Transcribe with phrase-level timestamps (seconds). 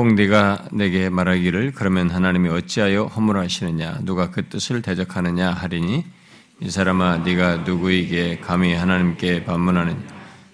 [0.00, 3.98] 혹 네가 내게 말하기를 그러면 하나님이 어찌하여 허물하시느냐?
[4.04, 6.06] 누가 그 뜻을 대적하느냐 하리니
[6.62, 10.00] 이 사람아 네가 누구에게 감히 하나님께 반문하느냐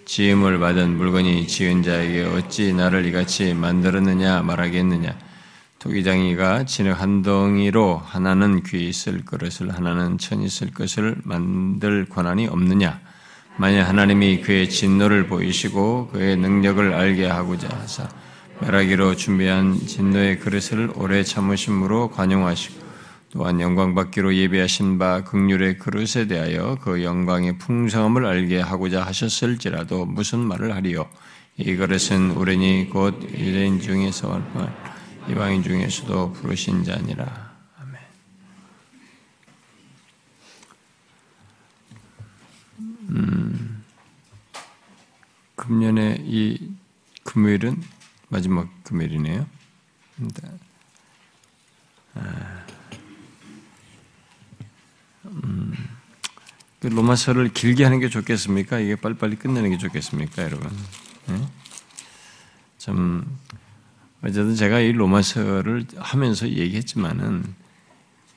[0.04, 5.16] 지음을 받은 물건이 지은 자에게 어찌 나를 이같이 만들었느냐 말하겠느냐?
[5.78, 12.98] 토기장이가 진흙 한 덩이로 하나는 귀 있을 그릇을 하나는 천 있을 것을 만들 권한이 없느냐?
[13.58, 18.08] 만약 하나님이 그의 진노를 보이시고 그의 능력을 알게 하고자 하사
[18.60, 22.86] 멸하기로 준비한 진노의 그릇을 오래 참으심으로 관용하시고
[23.32, 30.38] 또한 영광 받기로 예비하신 바 극률의 그릇에 대하여 그 영광의 풍성함을 알게 하고자 하셨을지라도 무슨
[30.38, 31.06] 말을 하리요?
[31.58, 34.42] 이 그릇은 우리니 곧 유대인 중에서
[35.28, 37.52] 이방인 중에서도 부르신 자니라.
[37.78, 38.00] 아멘.
[43.10, 43.84] 음,
[45.56, 46.70] 금년에 이
[47.24, 47.95] 금요일은
[48.36, 49.46] 마지막 금요일이네요.
[52.12, 52.66] 아,
[55.24, 55.72] 음,
[56.78, 58.80] 그 로마서를 길게 하는 게 좋겠습니까?
[58.80, 60.70] 이게 빨리빨리 끝내는 게 좋겠습니까, 여러분?
[61.28, 61.48] 네?
[62.76, 63.38] 좀
[64.20, 67.65] 어쨌든 제가 이 로마서를 하면서 얘기했지만은 예,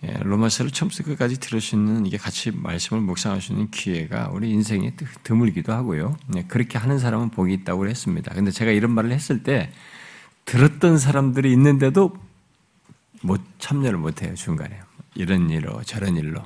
[0.01, 4.95] 로마서를 처음부터 끝까지 들을 수 있는 이게 같이 말씀을 묵상할 수 있는 기회가 우리 인생에
[5.23, 6.17] 드물기도 하고요.
[6.37, 8.33] 예, 그렇게 하는 사람은 복이 있다고 했습니다.
[8.33, 9.71] 근데 제가 이런 말을 했을 때
[10.45, 12.17] 들었던 사람들이 있는데도
[13.21, 14.79] 못 참여를 못 해요, 중간에.
[15.15, 16.41] 이런 일로 저런 일로.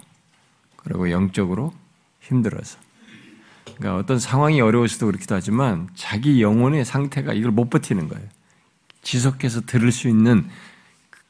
[0.75, 1.73] 그리고 영적으로
[2.21, 2.79] 힘들어서.
[3.65, 8.27] 그러니까 어떤 상황이 어려워서도 그렇기도 하지만 자기 영혼의 상태가 이걸 못 버티는 거예요.
[9.03, 10.49] 지속해서 들을 수 있는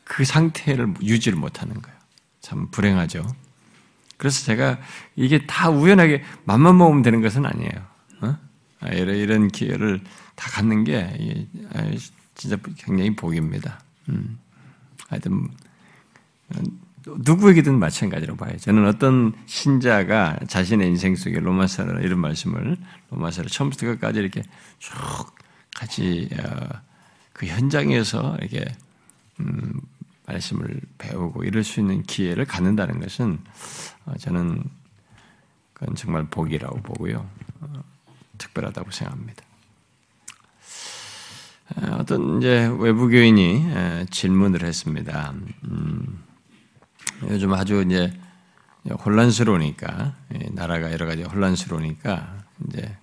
[0.03, 1.92] 그 상태를 유지를 못하는 거예요.
[2.53, 3.25] 참 불행하죠.
[4.17, 4.79] 그래서 제가
[5.15, 7.71] 이게 다 우연하게 맘만 먹으면 되는 것은 아니에요.
[8.21, 8.37] 어?
[8.79, 10.01] 아, 이런 기회를
[10.35, 11.83] 다 갖는 게 아,
[12.35, 13.79] 진짜 굉장히 복입니다.
[14.09, 14.37] 음.
[15.09, 15.49] 하여튼
[17.05, 18.55] 누구에게든 마찬가지로 봐요.
[18.57, 22.77] 저는 어떤 신자가 자신의 인생 속에 로마서를 이런 말씀을
[23.09, 24.43] 로마서를 처음부터 끝까지 이렇게
[24.77, 24.93] 쭉
[25.75, 26.69] 같이 어,
[27.33, 28.71] 그 현장에서 이렇게
[29.39, 29.81] 음,
[30.25, 33.39] 말씀을 배우고 이럴 수 있는 기회를 갖는다는 것은
[34.05, 34.63] 어, 저는
[35.73, 37.29] 그건 정말 복이라고 보고요.
[37.61, 37.83] 어,
[38.37, 39.43] 특별하다고 생각합니다.
[41.93, 43.65] 어떤 이제 외부 교인이
[44.11, 45.33] 질문을 했습니다.
[45.63, 46.23] 음,
[47.23, 48.13] 요즘 아주 이제
[49.03, 50.15] 혼란스러우니까
[50.51, 52.95] 나라가 여러 가지 혼란스러우니까 이제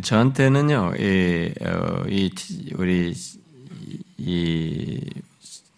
[0.00, 2.32] 저한테는요, 이, 어, 이
[2.76, 3.14] 우리
[4.16, 5.00] 이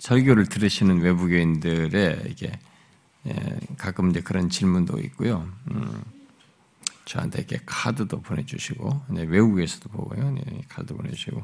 [0.05, 2.53] 설교를 들으시는 외부교인들의 이게
[3.27, 5.49] 예, 가끔 이제 그런 질문도 있고요.
[5.71, 6.05] 음,
[7.07, 10.31] 저한테 이렇게 카드도 보내주시고 네, 외국에서도 보고요.
[10.33, 11.43] 네, 카드 보내주시고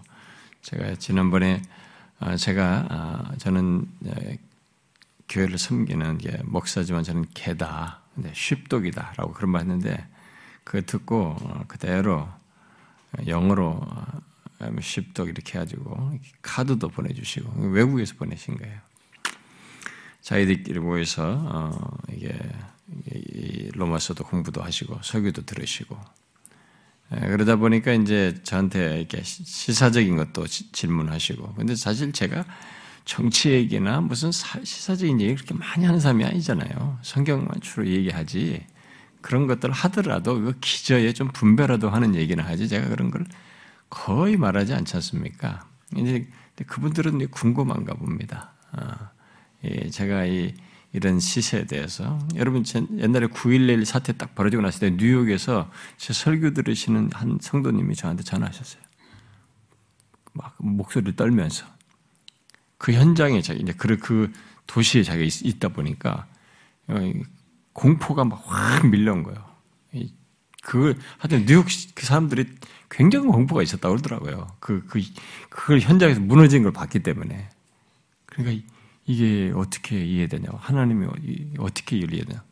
[0.60, 1.62] 제가 지난번에
[2.18, 4.38] 아, 제가 아, 저는 네,
[5.30, 10.06] 교회를 섬기는 게 목사지만 저는 개다, 네, 쉽독이다라고 그런 말 했는데
[10.64, 12.28] 그 듣고 어, 그대로
[13.26, 13.80] 영어로
[14.80, 18.78] 쉽독 이렇게 해가지고 카드도 보내주시고 외국에서 보내신 거예요.
[20.20, 22.38] 자기들끼리 모여서 어, 이게
[23.72, 25.98] 로마서도 공부도 하시고 설교도 들으시고
[27.14, 32.44] 예, 그러다 보니까 이제 저한테 이렇게 시사적인 것도 질문하시고 근데 사실 제가
[33.04, 36.98] 정치 얘기나 무슨 시사적인 얘기 그렇게 많이 하는 사람이 아니잖아요.
[37.02, 38.64] 성경만 주로 얘기하지
[39.20, 43.24] 그런 것들 하더라도 그 기저에 좀 분배라도 하는 얘기는 하지 제가 그런 걸
[43.90, 45.66] 거의 말하지 않지 않습니까?
[45.96, 46.28] 이제
[46.66, 48.52] 그분들은 궁금한가 봅니다.
[48.72, 49.10] 아,
[49.64, 50.54] 예, 제가 이
[50.92, 52.64] 이런 시세에 대해서 여러분
[52.98, 58.82] 옛날에 9.11 사태 딱 벌어지고 났을 때 뉴욕에서 제 설교 들으시는 한 성도님이 저한테 전화하셨어요.
[60.32, 61.66] 막 목소리를 떨면서
[62.78, 64.32] 그 현장에 자기 이제 그, 그
[64.66, 66.26] 도시에 자기가 있, 다 보니까
[66.88, 67.12] 어,
[67.72, 69.50] 공포가 막 확 밀려온 거예요.
[70.62, 72.46] 그 하여튼 뉴욕 그 사람들이
[72.90, 74.48] 굉장히 공포가 있었다고 그러더라고요.
[74.58, 75.00] 그, 그,
[75.48, 77.48] 그걸 현장에서 무너진 걸 봤기 때문에.
[78.26, 78.66] 그러니까
[79.06, 80.48] 이게 어떻게 이해되냐.
[80.56, 81.06] 하나님이
[81.58, 82.42] 어떻게 이해되냐.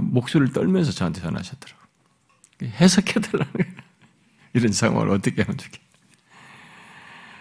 [0.00, 1.86] 목소리를 떨면서 저한테 전하셨더라고요.
[2.62, 3.72] 해석해달라는 거예요.
[4.52, 5.80] 이런 상황을 어떻게 하면 좋겠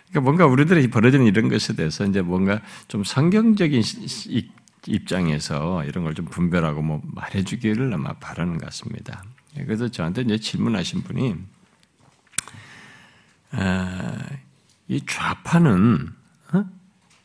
[0.09, 3.81] 그러니까 뭔가 우리들이 벌어지는 이런 것에 대해서 이제 뭔가 좀 성경적인
[4.87, 9.23] 입장에서 이런 걸 좀 분별하고 뭐 말해주기를 아마 바라는 것 같습니다.
[9.55, 11.35] 그래서 저한테 이제 질문하신 분이 아,
[14.87, 16.09] 이 좌파는
[16.53, 16.65] 어?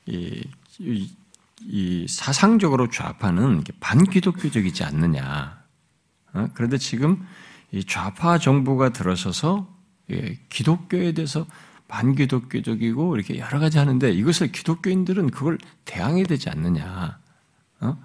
[0.06, 5.62] 이, 사상적으로 좌파는 반기독교적이지 않느냐.
[6.35, 6.49] 어?
[6.55, 7.26] 그런데 지금
[7.73, 9.73] 이 좌파 정부가 들어서서
[10.11, 11.47] 예, 기독교에 대해서
[11.88, 17.19] 반기독교적이고 이렇게 여러 가지 하는데 이것을 기독교인들은 그걸 대항해야 되지 않느냐.
[17.81, 17.99] 어?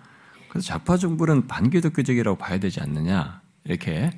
[0.47, 3.41] 그래서 좌파 정부는 반기독교적이라고 봐야 되지 않느냐.
[3.65, 4.11] 이렇게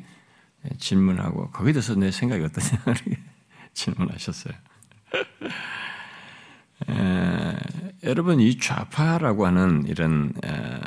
[0.77, 2.83] 질문하고 거기에 대해서 내 생각이 어떠냐
[3.73, 4.53] 질문하셨어요.
[6.89, 7.57] 에,
[8.03, 10.79] 여러분 이 좌파라고 하는 이런 에,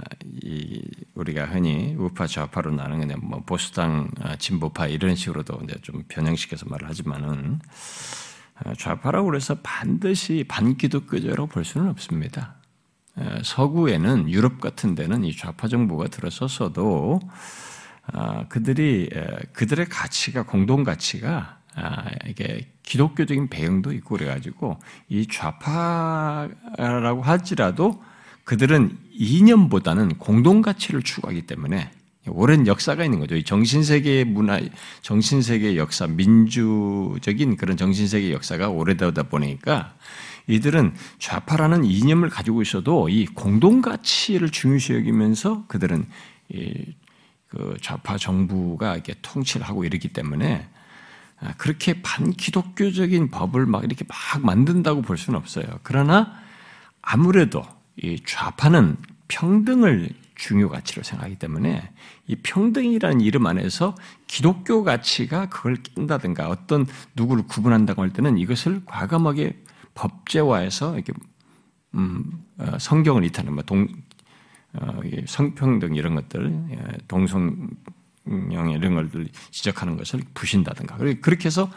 [0.42, 0.82] 이
[1.14, 6.88] 우리가 흔히 우파 좌파로 나누는 뭐 보수당 아, 진보파 이런 식으로도 이제 좀 변형시켜서 말을
[6.88, 7.60] 하지만은
[8.56, 12.56] 아, 좌파라고 해서 반드시 반기독교적으로 볼 수는 없습니다.
[13.44, 17.20] 서구에는 유럽 같은 데는 이 좌파 정부가 들어섰어도
[18.06, 19.08] 아, 그들이
[19.52, 24.78] 그들의 가치가 공동 가치가 아, 이게 기독교적인 배경도 있고 그래가지고
[25.08, 28.02] 이 좌파라고 할지라도
[28.44, 31.90] 그들은 이념보다는 공동 가치를 추구하기 때문에
[32.28, 33.40] 오랜 역사가 있는 거죠.
[33.42, 34.60] 정신세계 문화,
[35.02, 39.94] 정신세계 역사, 민주적인 그런 정신세계 역사가 오래되다 보니까
[40.46, 46.06] 이들은 좌파라는 이념을 가지고 있어도 이 공동 가치를 중요시 여기면서 그들은
[47.48, 50.73] 그 좌파 정부가 이렇게 통치를 하고 이러기 때문에 아,
[51.58, 55.64] 그렇게 반기독교적인 법을 막 이렇게 막 만든다고 볼 수는 없어요.
[55.82, 56.32] 그러나
[57.02, 57.62] 아무래도
[57.96, 58.96] 이 좌파는
[59.28, 61.90] 평등을 중요 가치로 생각하기 때문에
[62.26, 63.94] 이 평등이라는 이름 안에서
[64.26, 69.62] 기독교 가치가 그걸 낀다든가 어떤 누구를 구분한다고 할 때는 이것을 과감하게
[69.94, 71.12] 법제화해서 이렇게
[71.94, 72.24] 음,
[72.58, 73.88] 어, 성경을 이탈하는 뭐동
[74.74, 77.70] 어, 성평등 이런 것들 예, 동성
[78.26, 81.70] 영의 이런 것들 지적하는 것을 부신다든가 그렇게 해서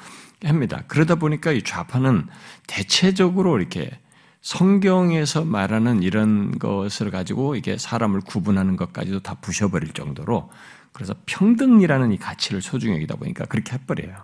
[0.44, 0.84] 합니다.
[0.88, 2.28] 그러다 보니까 이 좌파는
[2.68, 4.00] 대체적으로 이렇게
[4.42, 10.50] 성경에서 말하는 이런 것을 가지고 이게 사람을 구분하는 것까지도 다 부셔버릴 정도로
[10.94, 14.16] 그래서 평등이라는 이 가치를 소중히 여기다 보니까 그렇게 해버려요.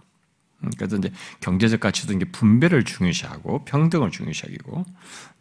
[0.63, 1.11] 음, 그래서 이제
[1.41, 4.85] 경제적 가치도 이제 분배를 중요시하고 평등을 중요시하고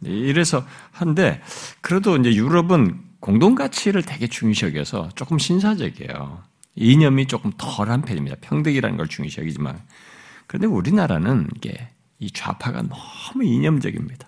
[0.01, 1.41] 이래서 한데
[1.81, 6.43] 그래도 이제 유럽은 공동 가치를 되게 중요시 여겨서 조금 신사적이에요.
[6.75, 8.37] 이념이 조금 덜한 편입니다.
[8.41, 9.79] 평등이라는 걸 중요시 여기지만.
[10.47, 11.89] 그런데 우리나라는 이게
[12.19, 14.27] 이 좌파가 너무 이념적입니다.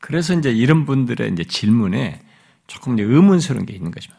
[0.00, 2.20] 그래서 이제 이런 분들의 이제 질문에
[2.66, 4.12] 조금 의문스러운 게 있는 거죠.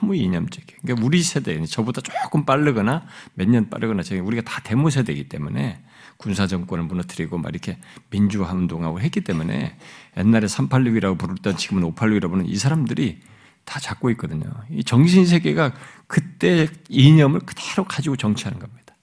[0.00, 0.78] 너무 이념적이에요.
[0.82, 5.82] 그러니까 우리 세대, 저보다 조금 빠르거나 몇 년 빠르거나 저희 우리가 다 데모 세대이기 때문에
[6.16, 7.78] 군사 정권을 무너뜨리고 막 이렇게
[8.10, 9.76] 민주화 운동하고 했기 때문에
[10.16, 13.20] 옛날에 386이라고 부르던 지금은 586이라고 부르는 이 사람들이
[13.64, 14.44] 다 잡고 있거든요.
[14.70, 15.74] 이 정신 세계가
[16.06, 18.94] 그때 이념을 그대로 가지고 정치하는 겁니다.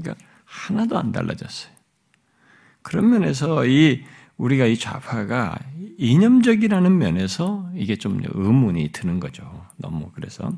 [0.00, 1.72] 그러니까 하나도 안 달라졌어요.
[2.82, 4.04] 그런 면에서 이
[4.36, 5.58] 우리가 이 좌파가
[5.98, 9.66] 이념적이라는 면에서 이게 좀 의문이 드는 거죠.
[9.76, 10.52] 너무 그래서.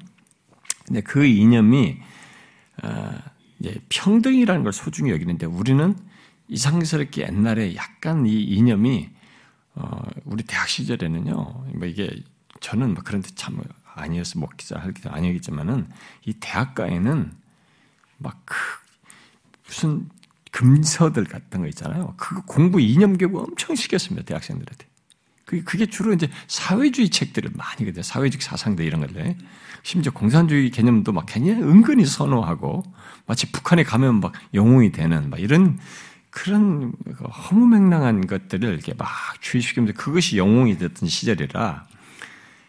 [0.87, 1.99] 근데 그 이념이
[2.83, 3.13] 어,
[3.59, 5.97] 이제 평등이라는 걸 소중히 여기는데 우리는
[6.49, 9.11] 이상스럽게 옛날에 약간 이 이념이
[9.77, 11.35] 어, 우리 대학 시절에는요.
[11.75, 12.11] 뭐 이게
[12.65, 13.61] 저는 뭐 그런데 참
[13.95, 15.87] 아니었어 먹기자 할기도 아니겠지만은
[16.25, 17.33] 이 대학가에는
[18.19, 18.55] 막 그
[19.67, 20.09] 무슨
[20.51, 22.15] 금서들 같은 거 있잖아요.
[22.17, 24.87] 그 공부 이념 교육 엄청 시켰습니다 대학생들한테.
[25.45, 28.03] 그게 주로 이제 사회주의 책들을 많이 그래요.
[28.03, 29.37] 사회적 사상들 이런 것들.
[29.83, 32.83] 심지어 공산주의 개념도 막 괜히 은근히 선호하고
[33.27, 35.79] 마치 북한에 가면 막 영웅이 되는 막 이런
[36.31, 36.93] 그런
[37.51, 39.09] 허무맹랑한 것들을 이렇게 막
[39.41, 41.87] 주의시키면서 그것이 영웅이 됐던 시절이라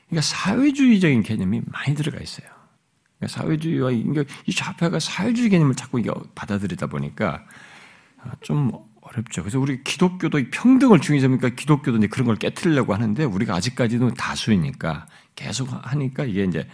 [0.08, 2.48] 그러니까 사회주의적인 개념이 많이 들어가 있어요.
[3.18, 6.02] 그러니까 사회주의와 이 좌파가 사회주의 개념을 자꾸
[6.36, 7.46] 받아들이다 보니까
[8.22, 8.72] 아, 좀
[9.02, 9.44] 어렵죠.
[9.44, 15.70] 그래서 우리 기독교도 평등을 중요시하니까 기독교도 이제 그런 걸 깨뜨리려고 하는데 우리가 아직까지도 다수이니까 계속
[15.72, 16.68] 하니까 이게 이제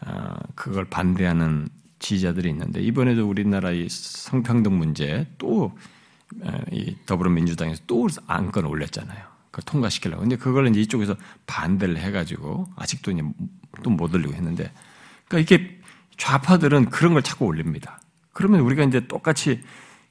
[0.00, 1.68] 아, 그걸 반대하는
[1.98, 9.33] 지지자들이 있는데 이번에도 우리나라 이 성평등 문제 또이 더불어민주당에서 또 안건 올렸잖아요.
[9.54, 10.22] 그걸 통과시키려고.
[10.22, 11.14] 근데 그걸 이제 이쪽에서
[11.46, 13.22] 반대를 해가지고 아직도 이제
[13.82, 14.72] 또 못 올리고 했는데,
[15.28, 15.78] 그러니까 이게
[16.16, 18.00] 좌파들은 그런 걸 자꾸 올립니다.
[18.32, 19.60] 그러면 우리가 이제 똑같이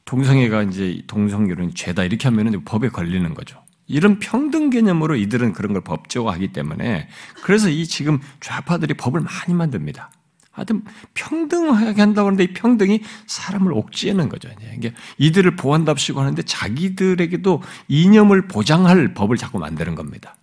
[0.05, 3.61] 동성애가 이제 동성결혼 죄다 이렇게 하면은 법에 걸리는 거죠.
[3.87, 7.09] 이런 평등 개념으로 이들은 그런 걸 법제화하기 때문에
[7.43, 10.09] 그래서 이 지금 좌파들이 법을 많이 만듭니다.
[10.53, 10.83] 하여튼
[11.15, 14.49] 평등하게 한다고 하는데 이 평등이 사람을 옥죄는 거죠.
[14.77, 20.35] 이게 이들을 보한답시고 하는데 자기들에게도 이념을 보장할 법을 자꾸 만드는 겁니다.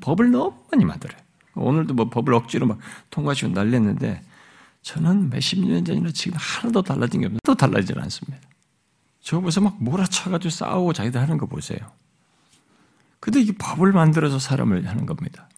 [0.00, 1.16] 법을 너무 많이 만들어요.
[1.54, 2.78] 오늘도 뭐 법을 억지로 막
[3.10, 4.22] 통과시키고 날렸는데
[4.82, 7.38] 저는 몇십 년 전이나 지금 하나도 달라진 게 없어요.
[7.44, 8.38] 또 달라지지 않습니다.
[9.20, 11.78] 저 보면서 막 몰아쳐가지고 싸우고 자기들 하는 거 보세요.
[13.20, 15.48] 근데 이게 법을 만들어서 사람을 하는 겁니다.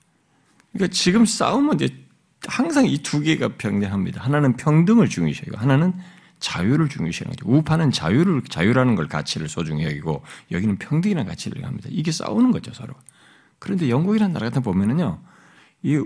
[0.74, 2.03] 그러니까 지금 싸우면 이제
[2.48, 4.22] 항상 이 두 개가 병행합니다.
[4.22, 5.92] 하나는 평등을 중요시하고 하나는
[6.40, 7.50] 자유를 중요시하는 거죠.
[7.50, 11.88] 우파는 자유를 자유라는 걸 가치를 소중히 여기고 여기는 평등이라는 가치를 합니다.
[11.90, 12.92] 이게 싸우는 거죠 서로.
[13.58, 15.20] 그런데 영국이라는 나라 같은 보면은요,
[15.82, 16.02] 이,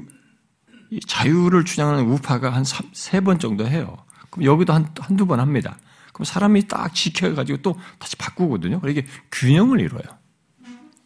[0.90, 3.96] 이 자유를 주장하는 우파가 한 세 번 정도 해요.
[4.30, 5.78] 그럼 여기도 한 한두 번 합니다.
[6.12, 8.80] 그럼 사람이 딱 지켜가지고 또 다시 바꾸거든요.
[8.88, 10.02] 이게 균형을 이뤄요.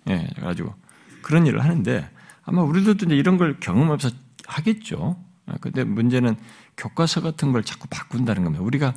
[0.09, 0.75] 예, 그래가지고
[1.23, 2.09] 그런 일을 하는데
[2.45, 4.11] 아마 우리들도 이제 이런 걸 경험하면서
[4.47, 5.23] 하겠죠.
[5.47, 6.37] 아, 근데 문제는
[6.77, 8.65] 교과서 같은 걸 자꾸 바꾼다는 겁니다.
[8.65, 8.95] 우리가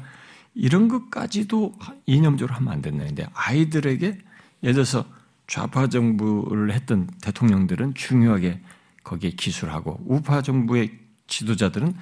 [0.54, 4.18] 이런 것까지도 이념적으로 하면 안 된다는데 아이들에게
[4.64, 5.06] 예를 들어서
[5.48, 8.62] 좌파 정부를 했던 대통령들은 중요하게
[9.04, 10.98] 거기에 기술하고 우파 정부의
[11.28, 11.94] 지도자들은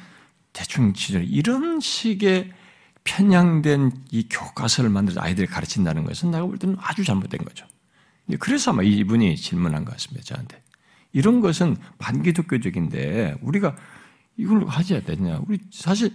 [0.54, 2.54] 대충 지도를 이런 식의
[3.04, 7.66] 편향된 이 교과서를 만들어서 아이들을 가르친다는 것은 내가 볼 때는 아주 잘못된 거죠.
[8.40, 10.63] 그래서 아마 이분이 질문한 것 같습니다, 저한테.
[11.14, 13.76] 이런 것은 반기독교적인데 우리가
[14.36, 15.42] 이걸 하지 않냐.
[15.48, 16.14] 우리 사실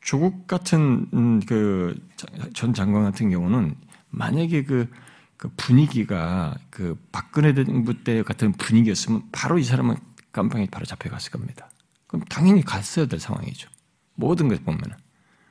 [0.00, 3.76] 조국 같은 음, 그전 장관 같은 경우는
[4.10, 4.90] 만약에 그,
[5.36, 9.96] 그 분위기가 그 박근혜 정부 때 같은 분위기였으면 바로 이 사람은
[10.32, 11.70] 깜빵에 바로 잡혀갔을 겁니다.
[12.06, 13.68] 그럼 당연히 갔어야 될 상황이죠.
[14.14, 14.96] 모든 것 보면은.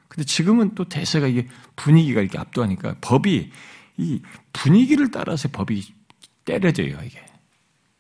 [0.08, 3.51] 근데 지금은 또 대세가 이게 분위기가 이렇게 압도하니까 법이
[3.98, 4.22] 이
[4.54, 5.94] 분위기를 따라서 법이
[6.46, 7.27] 때려져요, 이게.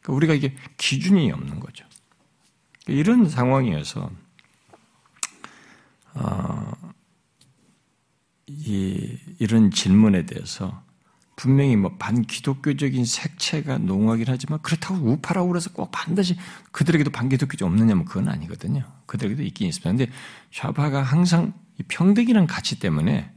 [0.07, 1.85] 그러니까 우리가 이게 기준이 없는 거죠.
[2.87, 4.09] 이런 상황이어서
[6.13, 6.71] 어,
[8.47, 10.81] 이, 이런 질문에 대해서
[11.35, 16.35] 분명히 뭐 반기독교적인 색채가 농하긴 하지만 그렇다고 우파라고 그래서 꼭 반드시
[16.71, 18.83] 그들에게도 반기독교적 없느냐면 그건 아니거든요.
[19.05, 19.89] 그들에게도 있긴 있습니다.
[19.89, 20.11] 근데
[20.51, 21.53] 좌파가 항상
[21.87, 23.31] 평등이라는 가치 때문에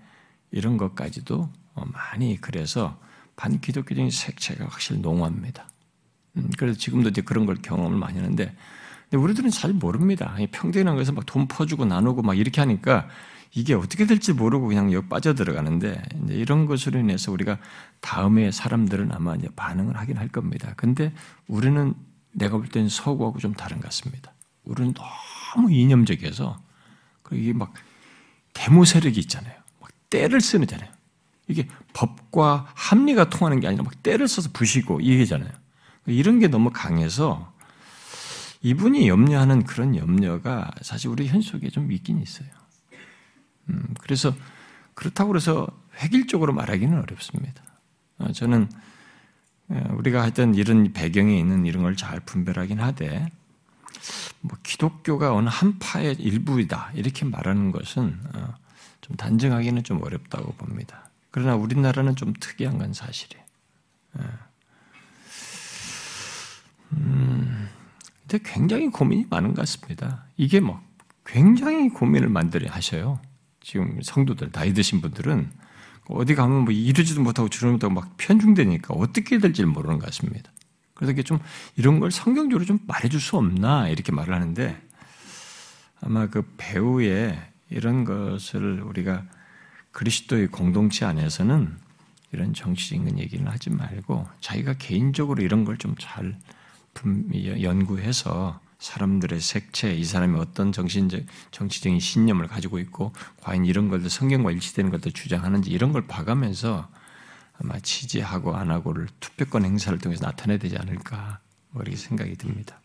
[0.53, 2.99] 이런 것까지도 어, 많이 그래서
[3.37, 5.70] 반기독교적인 색채가 확실히 농합니다.
[6.37, 8.55] 음, 그래서 지금도 이제 그런 걸 경험을 많이 하는데
[9.11, 10.37] 근데 우리들은 잘 모릅니다.
[10.53, 13.09] 평등이라는 것은 막 돈 퍼주고 나누고 막 이렇게 하니까
[13.53, 17.59] 이게 어떻게 될지 모르고 그냥 여기 빠져들어가는데 이런 것으로 인해서 우리가
[18.01, 20.73] 다음에 사람들은 아마 이제 반응을 하긴 할 겁니다.
[20.77, 21.13] 근데
[21.49, 21.95] 우리는
[22.33, 24.33] 내가 볼 때는 서구하고 좀 다른 것 같습니다.
[24.65, 26.63] 우리는 너무 이념적이어서
[27.33, 27.75] 이게 막
[28.53, 29.55] 데모 세력이 있잖아요.
[29.81, 30.89] 막 때를 쓰는잖아요.
[31.49, 35.51] 이게 법과 합리가 통하는 게 아니라 막 때를 써서 부시고 이게잖아요.
[36.07, 37.53] 이런 게 너무 강해서
[38.63, 42.49] 이분이 염려하는 그런 염려가 사실 우리 현 속에 좀 있긴 있어요.
[43.71, 44.35] 음, 그래서
[44.95, 45.67] 그렇다고 그래서
[46.03, 47.63] 획일적으로 말하기는 어렵습니다.
[48.19, 48.69] 어, 저는
[49.69, 53.31] 어, 우리가 하여튼 이런 배경에 있는 이런 걸 잘 분별하긴 하되
[54.41, 58.55] 뭐 기독교가 어느 한 파의 일부이다 이렇게 말하는 것은 어,
[59.01, 61.11] 좀 단정하기는 좀 어렵다고 봅니다.
[61.31, 63.45] 그러나 우리나라는 좀 특이한 건 사실이에요.
[66.93, 67.69] 음,
[68.23, 70.25] 근데 굉장히 고민이 많은 것 같습니다.
[70.37, 70.81] 이게 뭐
[71.25, 73.21] 굉장히 고민을 만들어 하셔요.
[73.61, 75.51] 지금 성도들 나이 드신 분들은
[76.09, 80.51] 어디 가면 뭐 이러지도 못하고 저러지 못하고 막 편중되니까 어떻게 될지 모르는 것 같습니다.
[80.95, 81.39] 그래서 이게 좀
[81.77, 84.81] 이런 걸 성경적으로 좀 말해줄 수 없나 이렇게 말을 하는데
[86.01, 89.25] 아마 그 배우의 이런 것을 우리가
[89.93, 91.77] 그리스도의 공동체 안에서는
[92.33, 96.37] 이런 정치적인 얘기는 하지 말고 자기가 개인적으로 이런 걸 좀 잘
[97.63, 104.51] 연구해서 사람들의 색채, 이 사람이 어떤 정신적, 정치적인 신념을 가지고 있고, 과연 이런 것들 성경과
[104.51, 106.89] 일치되는 것들 주장하는지 이런 걸 봐가면서
[107.59, 112.81] 아마 지지하고 안 하고를 투표권 행사를 통해서 나타내야 되지 않을까, 뭐 이렇게 생각이 듭니다.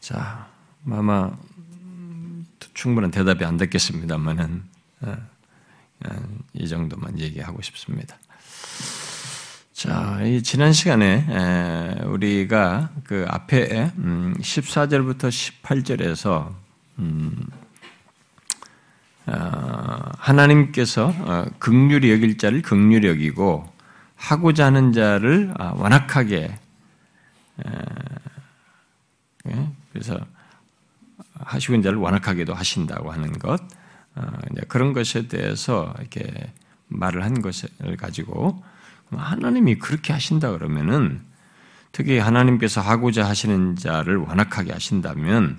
[0.00, 0.50] 자,
[0.90, 1.36] 아마
[2.74, 4.64] 충분한 대답이 안 됐겠습니다만은,
[5.00, 5.16] 어,
[6.04, 8.18] 어, 이 정도만 얘기하고 싶습니다.
[9.76, 16.54] 자, 이 지난 시간에 우리가 그 앞에 14절부터 음, 18절에서
[16.98, 17.46] 음,
[19.26, 19.32] 어,
[20.16, 23.70] 하나님께서 어, 극률이 여길 자를 극률이 여기고
[24.14, 26.58] 하고자 하는 자를 아, 완악하게
[29.46, 30.18] 예, 그래서
[31.34, 33.60] 하시고 있는 자를 완악하게도 하신다고 하는 것
[34.14, 34.22] 어,
[34.68, 36.50] 그런 것에 대해서 이렇게
[36.88, 37.68] 말을 한 것을
[37.98, 38.64] 가지고
[39.10, 41.20] 하나님이 그렇게 하신다 그러면은
[41.92, 45.58] 특히 하나님께서 하고자 하시는 자를 완악하게 하신다면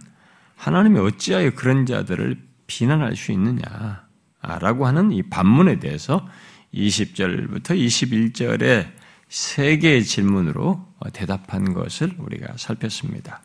[0.55, 6.27] 하나님이 어찌하여 그런 자들을 비난할 수 있느냐라고 하는 이 반문에 대해서
[6.73, 8.91] 20절부터 21절의
[9.29, 13.41] 세 개의 질문으로 대답한 것을 우리가 살폈습니다.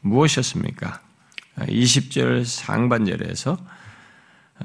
[0.00, 1.00] 무엇이었습니까?
[1.56, 3.58] 20절 상반절에서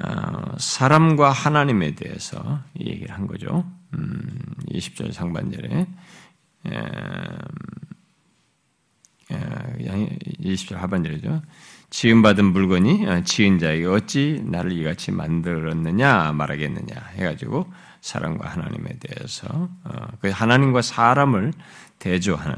[0.02, 3.64] 어, 사람과 하나님에 대해서 얘기를 한 거죠.
[4.70, 5.86] 20절 음, 상반절에
[9.30, 11.42] 20절 하반절이죠.
[11.90, 19.46] 지음받은 물건이 어, 지은 자에게 어찌 나를 이같이 만들었느냐 말하겠느냐 해가지고 사람과 하나님에 대해서
[19.84, 21.52] 어, 그 하나님과 사람을
[22.00, 22.56] 대조하는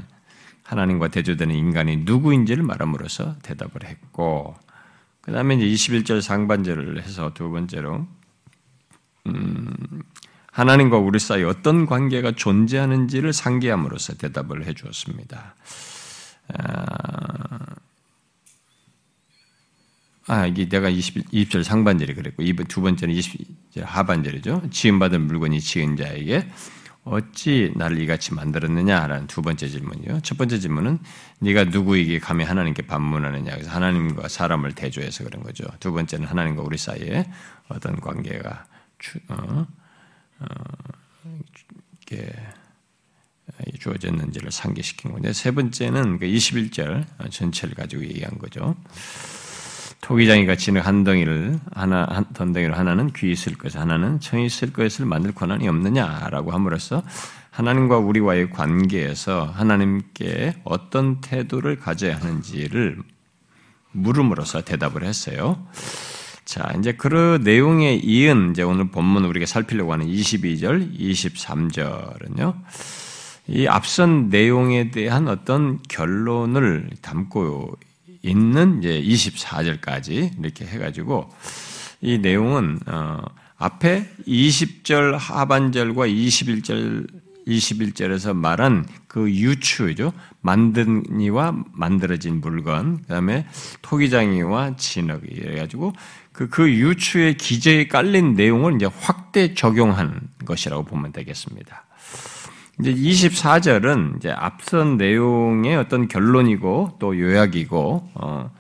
[0.63, 4.57] 하나님과 대조되는 인간이 누구인지를 말함으로써 대답을 했고
[5.21, 8.07] 그 다음에 이제 21절 상반절을 해서 두 번째로
[9.27, 9.66] 음,
[10.57, 15.55] 하나님과 우리 사이 어떤 관계가 존재하는지를 상기함으로써 대답을 해 주었습니다.
[16.55, 17.67] 아,
[20.29, 24.71] 아, 이게 내가 20, 20절 상반절이 그랬고, 두 번째는 20절 하반절이죠.
[24.71, 26.49] 지음받은 물건이 지은 자에게
[27.05, 30.21] 어찌 나를 이같이 만들었느냐라는 두 번째 질문이요.
[30.23, 31.01] 첫 번째 질문은
[31.41, 33.53] 네가 누구에게 감히 하나님께 반문하느냐.
[33.53, 35.65] 그래서 하나님과 사람을 대조해서 그런 거죠.
[35.81, 37.31] 두 번째는 하나님과 우리 사이에
[37.69, 38.65] 어떤 관계가
[39.29, 39.67] 어, 어,
[42.03, 42.33] 이게
[43.79, 48.77] 주어졌는지를 상기시킨 건데 세 번째는 그 21절 전체를 가지고 얘기한 거죠.
[50.03, 55.05] 토기장이가 지는 한 덩이를 하나 한 덩이를 하나는 귀 있을 것, 하나는 청 있을 것을
[55.07, 57.03] 만들 권한이 없느냐라고 함으로써
[57.51, 62.99] 하나님과 우리와의 관계에서 하나님께 어떤 태도를 가져야 하는지를
[63.93, 65.67] 물음으로써 대답을 했어요.
[66.47, 72.55] 자, 이제 그 내용에 이은 이제 오늘 본문 우리가 살피려고 하는 22절, 23절은요.
[73.49, 77.77] 이 앞선 내용에 대한 어떤 결론을 담고
[78.23, 81.31] 있는 이제 24절까지 이렇게 해가지고
[82.01, 83.23] 이 내용은 어
[83.57, 87.09] 앞에 20절 하반절과 21절
[87.47, 90.13] 21절에서 말한 그 유추죠.
[90.41, 93.47] 만든 이와 만들어진 물건, 그 다음에
[93.83, 95.93] 토기장이와 진흙이 해가지고
[96.37, 101.87] 그, 그 유추의 기저에 깔린 내용을 이제 확대 적용한 것이라고 보면 되겠습니다.
[102.79, 108.51] 이제 24절은 이제 앞선 내용의 어떤 결론이고 또 요약이고 어,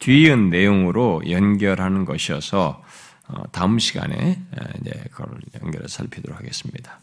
[0.00, 2.82] 뒤은 내용으로 연결하는 것이어서
[3.28, 4.42] 어, 다음 시간에
[4.80, 5.28] 이제 그걸
[5.62, 6.98] 연결해 살피도록 하겠습니다.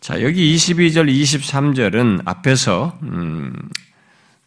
[0.00, 3.54] 자 여기 22절, 23절은 앞에서 음,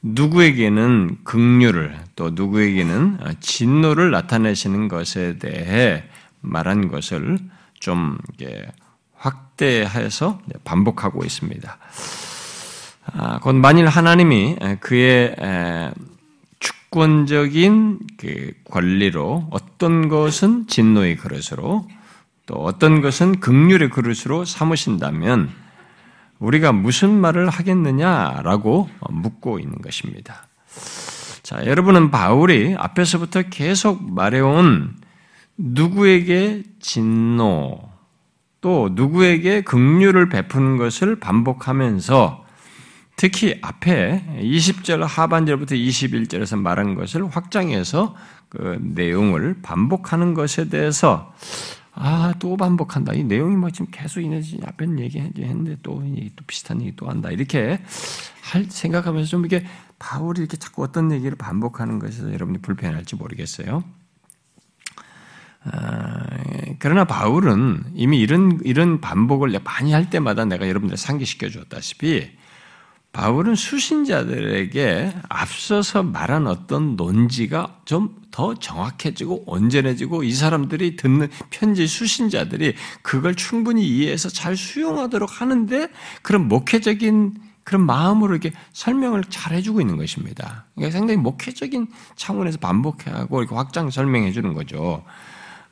[0.04, 6.04] 누구에게는 극류를 또 누구에게는 진노를 나타내시는 것에 대해
[6.42, 7.40] 말한 것을
[7.80, 8.18] 좀
[9.16, 11.78] 확대해서 반복하고 있습니다.
[13.14, 15.36] 아, 곧 만일 하나님이 그의
[16.60, 21.88] 주권적인 그 권리로 어떤 것은 진노의 그릇으로
[22.46, 25.63] 또 어떤 것은 극률의 그릇으로 삼으신다면
[26.44, 30.48] 우리가 무슨 말을 하겠느냐라고 묻고 있는 것입니다.
[31.42, 34.96] 자, 여러분은 바울이 앞에서부터 계속 말해온
[35.58, 37.80] 누구에게 진노,
[38.60, 42.44] 또 누구에게 긍휼을 베푸는 것을 반복하면서
[43.16, 48.16] 특히 앞에 20절 하반절부터 21절에서 말한 것을 확장해서
[48.50, 51.34] 그 내용을 반복하는 것에 대해서
[51.96, 53.14] 아, 또 반복한다.
[53.14, 56.04] 이 내용이 뭐 지금 계속 이내지 앞에 얘기했는데 또,
[56.36, 57.30] 또 비슷한 얘기 또 한다.
[57.30, 57.80] 이렇게
[58.42, 59.66] 할, 생각하면서 좀 이렇게
[60.00, 63.84] 바울이 이렇게 자꾸 어떤 얘기를 반복하는 것에서 여러분이 불편할지 모르겠어요.
[65.66, 66.26] 아,
[66.80, 72.32] 그러나 바울은 이미 이런, 이런 반복을 많이 할 때마다 내가 여러분들 상기시켜 주었다시피
[73.14, 82.74] 바울은 수신자들에게 앞서서 말한 어떤 논지가 좀 더 정확해지고 온전해지고 이 사람들이 듣는 편지 수신자들이
[83.04, 85.88] 그걸 충분히 이해해서 잘 수용하도록 하는데
[86.24, 90.66] 그런 목회적인 그런 마음으로 이렇게 설명을 잘 해주고 있는 것입니다.
[90.74, 95.04] 그러니까 상당히 목회적인 차원에서 반복하고 이렇게 확장 설명해 주는 거죠.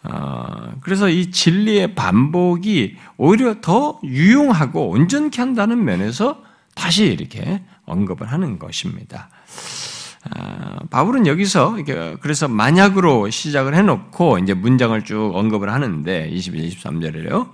[0.04, 6.44] 어, 그래서 이 진리의 반복이 오히려 더 유용하고 온전케 한다는 면에서
[6.76, 9.30] 다시 이렇게 언급을 하는 것입니다.
[10.30, 11.78] 아, 바울은 여기서
[12.22, 17.52] 그래서 만약으로 시작을 해놓고 이제 문장을 쭉 언급을 하는데 21, 23절에요.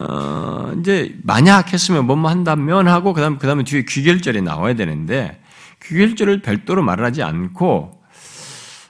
[0.00, 5.40] 어, 이제 만약 했으면 뭐뭐 한다면 하고 그다음 그다음에 뒤에 귀결절이 나와야 되는데
[5.82, 8.00] 귀결절을 별도로 말하지 않고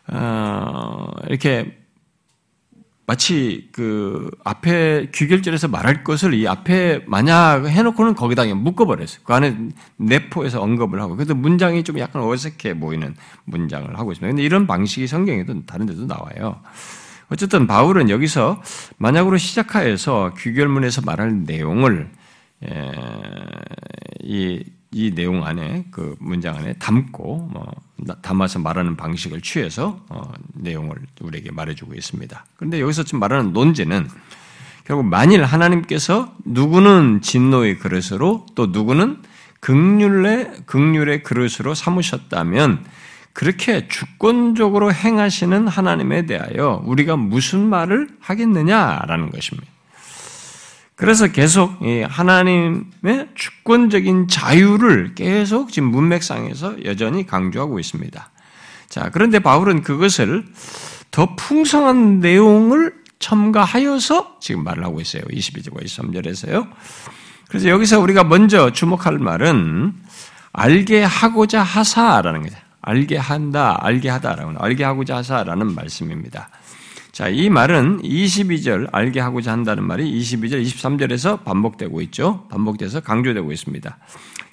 [0.08, 1.79] 어, 이렇게
[3.10, 9.22] 마치 그 앞에 귀결절에서 말할 것을 이 앞에 만약 해놓고는 거기다 그냥 묶어버렸어요.
[9.24, 9.56] 그 안에
[9.96, 11.16] 내포해서 언급을 하고.
[11.16, 14.30] 그래서 문장이 좀 약간 어색해 보이는 문장을 하고 있습니다.
[14.30, 16.60] 근데 이런 방식이 성경에도 다른 데도 나와요.
[17.30, 18.62] 어쨌든 바울은 여기서
[18.98, 22.12] 만약으로 시작하여서 귀결문에서 말할 내용을
[24.22, 27.72] 이, 이 내용 안에 그 문장 안에 담고 뭐
[28.22, 32.44] 담아서 말하는 방식을 취해서 어, 내용을 우리에게 말해주고 있습니다.
[32.56, 34.08] 그런데 여기서 지금 말하는 논제는
[34.84, 39.18] 결국 만일 하나님께서 누구는 진노의 그릇으로 또 누구는
[39.60, 42.84] 극률의 극률의 그릇으로 삼으셨다면
[43.32, 49.70] 그렇게 주권적으로 행하시는 하나님에 대하여 우리가 무슨 말을 하겠느냐라는 것입니다.
[51.00, 58.30] 그래서 계속 하나님의 주권적인 자유를 계속 지금 문맥상에서 여전히 강조하고 있습니다.
[58.90, 60.44] 자, 그런데 바울은 그것을
[61.10, 65.22] 더 풍성한 내용을 첨가하여서 지금 말을 하고 있어요.
[65.22, 66.68] 22절과 23절에서요.
[67.48, 69.94] 그래서 여기서 우리가 먼저 주목할 말은
[70.52, 72.56] 알게 하고자 하사라는 거죠.
[72.82, 76.50] 알게 한다, 알게 하다라고 알게 하고자 하사라는 말씀입니다.
[77.20, 82.48] 자, 이 말은 22절 알게 하고자 한다는 말이 22절, 23절에서 반복되고 있죠.
[82.48, 83.98] 반복돼서 강조되고 있습니다.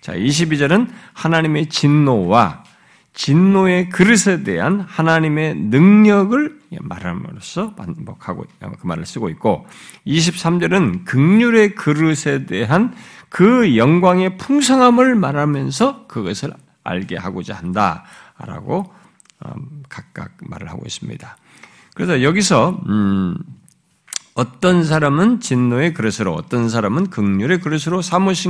[0.02, 2.66] 자, 22절은 하나님의 진노와
[3.14, 9.66] 진노의 그릇에 대한 하나님의 능력을 말함으로써 반복하고 그 말을 쓰고 있고
[10.06, 12.94] 23절은 극률의 그릇에 대한
[13.30, 16.52] 그 영광의 풍성함을 말하면서 그것을
[16.84, 18.94] 알게 하고자 한다라고
[19.46, 21.38] 음, 각각 말을 하고 있습니다.
[21.98, 23.36] 그래서 여기서 음,
[24.36, 28.04] 어떤 사람은 진노의 그릇으로 어떤 사람은 극률의 그릇으로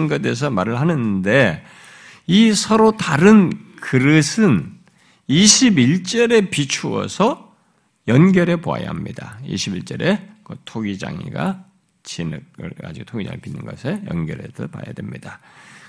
[0.10, 1.64] 것에 대해서 말을 하는데
[2.28, 4.74] 이 서로 다른 그릇은
[5.30, 7.56] 21절에 비추어서
[8.10, 9.40] 연결해 보아야 합니다.
[9.46, 11.64] 21절에 그 토기장이가
[12.04, 15.40] 진흙을 가지고 토기장을 빚는 것에 연결해서 봐야 됩니다.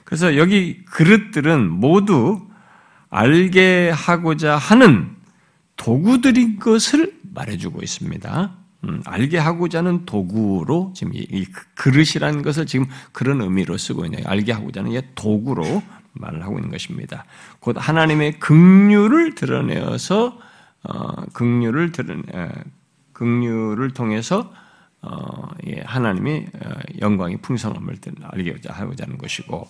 [0.05, 2.41] 그래서 여기 그릇들은 모두
[3.11, 5.19] 알게 하고자 하는
[5.75, 8.51] 도구들인 것을 말해주고 있습니다.
[8.85, 14.23] 음, 알게 하고자 하는 도구로 지금 이, 이 그릇이라는 것을 지금 그런 의미로 쓰고 있네요.
[14.27, 17.25] 알게 하고자 하는 도구로 말을 하고 있는 것입니다.
[17.61, 20.39] 곧 하나님의 긍휼을 드러내어서
[20.85, 22.51] 어, 긍휼을 드러내
[23.13, 24.53] 긍휼을 통해서
[25.01, 26.71] 어, 예, 하나님이 어,
[27.01, 29.69] 영광이 풍성함을 알게자 하고자 하는 것이고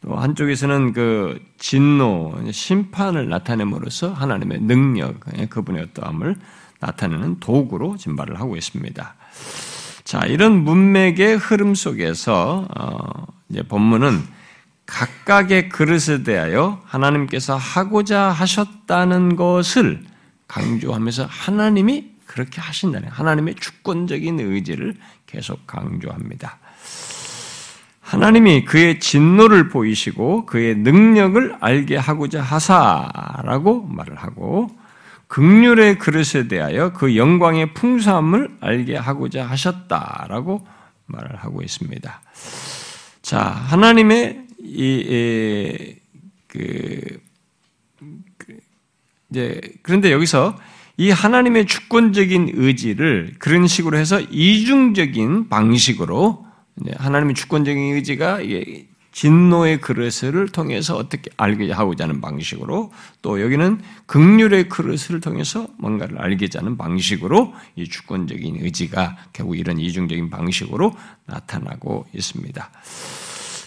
[0.00, 6.36] 또 한쪽에서는 그 진노 심판을 나타냄으로써 하나님의 능력 예, 그분의 어떠함을
[6.80, 9.14] 나타내는 도구로 진발을 하고 있습니다.
[10.04, 14.22] 자 이런 문맥의 흐름 속에서 어, 이제 본문은
[14.86, 20.02] 각각의 그릇에 대하여 하나님께서 하고자 하셨다는 것을
[20.46, 24.94] 강조하면서 하나님이 그렇게 하신다는 하나님의 주권적인 의지를
[25.26, 26.58] 계속 강조합니다.
[28.00, 34.70] 하나님이 그의 진노를 보이시고 그의 능력을 알게 하고자 하사라고 말을 하고
[35.28, 40.66] 극률의 그릇에 대하여 그 영광의 풍성함을 알게 하고자 하셨다라고
[41.06, 42.20] 말을 하고 있습니다.
[43.22, 45.94] 자, 하나님의 이,
[46.46, 47.20] 그,
[48.38, 48.56] 그,
[49.30, 50.58] 이제, 그런데 여기서
[50.96, 56.46] 이 하나님의 주권적인 의지를 그런 식으로 해서 이중적인 방식으로
[56.96, 58.40] 하나님의 주권적인 의지가
[59.18, 66.60] 진노의 그릇을 통해서 어떻게 알게 하고자 하는 방식으로 또 여기는 극률의 그릇을 통해서 뭔가를 알게자
[66.60, 72.70] 하는 방식으로 이 주권적인 의지가 결국 이런 이중적인 방식으로 나타나고 있습니다.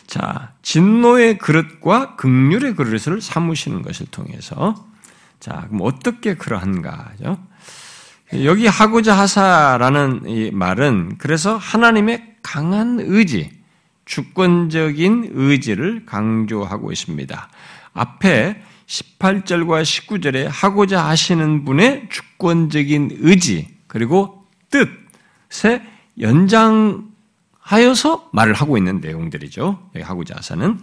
[0.08, 4.88] 자, 진노의 그릇과 극률의 그릇을 삼으시는 것을 통해서
[5.42, 7.38] 자, 그럼 어떻게 그러한가죠?
[8.46, 13.61] 여기 하고자 하사라는 이 말은 그래서 하나님의 강한 의지,
[14.06, 17.50] 주권적인 의지를 강조하고 있습니다.
[17.94, 25.82] 앞에 18절과 19절에 하고자 하시는 분의 주권적인 의지, 그리고 뜻에
[26.20, 27.10] 연장
[27.60, 29.92] 하여서 말을 하고 있는 내용들이죠.
[29.96, 30.80] 여기 하고자 하사는.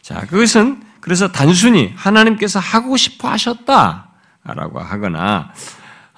[0.00, 5.52] 자, 그것은 그래서 단순히 하나님께서 하고 싶어 하셨다라고 하거나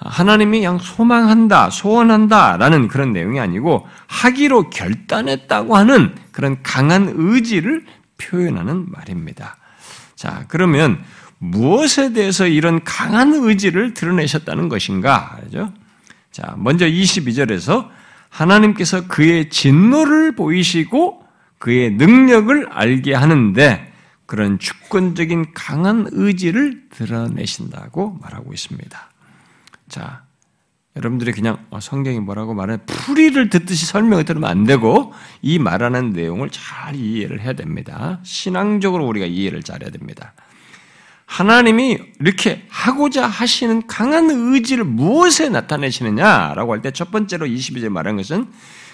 [0.05, 7.85] 하나님이 그냥 소망한다, 소원한다 라는 그런 내용이 아니고 하기로 결단했다고 하는 그런 강한 의지를
[8.17, 9.57] 표현하는 말입니다.
[10.15, 11.03] 자, 그러면
[11.39, 15.37] 무엇에 대해서 이런 강한 의지를 드러내셨다는 것인가?
[15.43, 15.73] 그죠?
[16.31, 17.89] 자, 먼저 22절에서
[18.29, 21.23] 하나님께서 그의 진노를 보이시고
[21.59, 23.93] 그의 능력을 알게 하는데
[24.25, 29.12] 그런 주권적인 강한 의지를 드러내신다고 말하고 있습니다.
[29.93, 30.23] 자,
[30.95, 36.49] 여러분들이 그냥 어, 성경이 뭐라고 말해 풀이를 듣듯이 설명을 들으면 안 되고 이 말하는 내용을
[36.49, 38.19] 잘 이해를 해야 됩니다.
[38.23, 40.33] 신앙적으로 우리가 이해를 잘해야 됩니다.
[41.27, 48.47] 하나님이 이렇게 하고자 하시는 강한 의지를 무엇에 나타내시느냐라고 할 때 첫 번째로 22절 말한 것은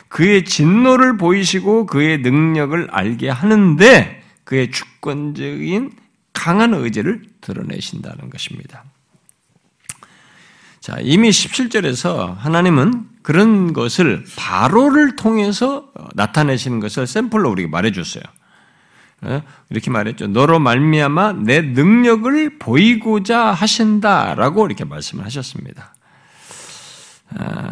[0.09, 5.93] 그의 진노를 보이시고 그의 능력을 알게 하는데 그의 주권적인
[6.33, 8.83] 강한 의지를 드러내신다는 것입니다.
[10.89, 18.23] 자, 이미 17절에서 하나님은 그런 것을 바로를 통해서 나타내시는 것을 샘플로 우리가 말해 줬어요.
[19.21, 19.43] 어?
[19.69, 20.25] 이렇게 말했죠.
[20.25, 25.93] 너로 말미암아 내 능력을 보이고자 하신다라고 이렇게 말씀을 하셨습니다.
[27.37, 27.69] 아,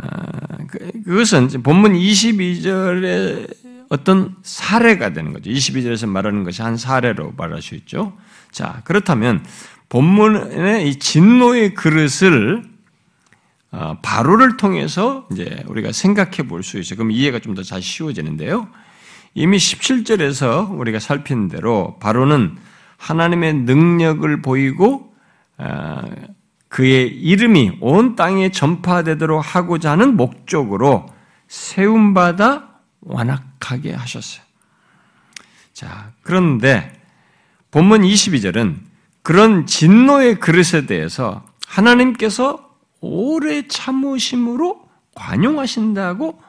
[0.67, 3.51] 그, 그것은 본문 22절에
[3.89, 5.49] 어떤 사례가 되는 거죠.
[5.49, 8.15] 22절에서 말하는 것이 한 사례로 말할 수 있죠.
[8.51, 9.43] 자, 그렇다면
[9.89, 12.76] 본문의 이 진노의 그릇을 어,
[14.01, 16.97] 바로를 통해서 이제 우리가 생각해 볼 수 있어요.
[16.97, 18.67] 그럼 이해가 좀 더 잘 쉬워지는데요.
[19.35, 22.57] 이미 17절에서 우리가 살핀 대로 바로는
[22.97, 25.13] 하나님의 능력을 보이고
[25.59, 26.01] 어,
[26.69, 31.05] 그의 이름이 온 땅에 전파되도록 하고자 하는 목적으로
[31.47, 32.69] 세움받아
[33.01, 34.43] 완악하게 하셨어요.
[35.73, 36.91] 자, 그런데
[37.71, 38.77] 본문 22절은
[39.21, 42.66] 그런 진노의 그릇에 대해서 하나님께서
[43.01, 46.41] 오래 참으심으로 관용하신다고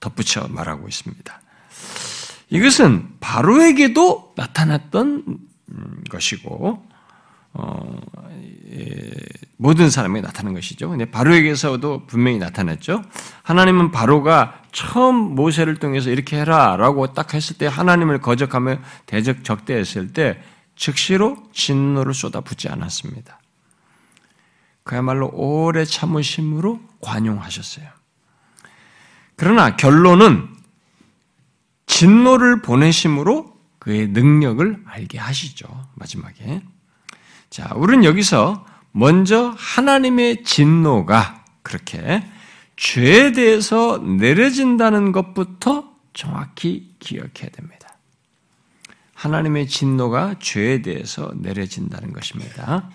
[0.00, 1.40] 덧붙여 말하고 있습니다.
[2.50, 5.38] 이것은 바로에게도 나타났던
[6.10, 6.86] 것이고
[7.54, 8.00] 어,
[8.72, 9.10] 예,
[9.56, 10.88] 모든 사람에게 나타난 것이죠.
[10.88, 13.02] 근데 바로에게서도 분명히 나타났죠.
[13.42, 20.42] 하나님은 바로가 처음 모세를 통해서 이렇게 해라라고 딱 했을 때 하나님을 거적하며 대적 적대했을 때
[20.76, 23.38] 즉시로 진노를 쏟아붓지 않았습니다.
[24.84, 27.86] 그야말로 오래 참으심으로 관용하셨어요.
[29.36, 30.48] 그러나 결론은
[31.86, 35.66] 진노를 보내심으로 그의 능력을 알게 하시죠.
[35.94, 36.62] 마지막에.
[37.50, 42.24] 자, 우리는 여기서 먼저 하나님의 진노가 그렇게
[42.76, 47.96] 죄에 대해서 내려진다는 것부터 정확히 기억해야 됩니다.
[49.14, 52.90] 하나님의 진노가 죄에 대해서 내려진다는 것입니다.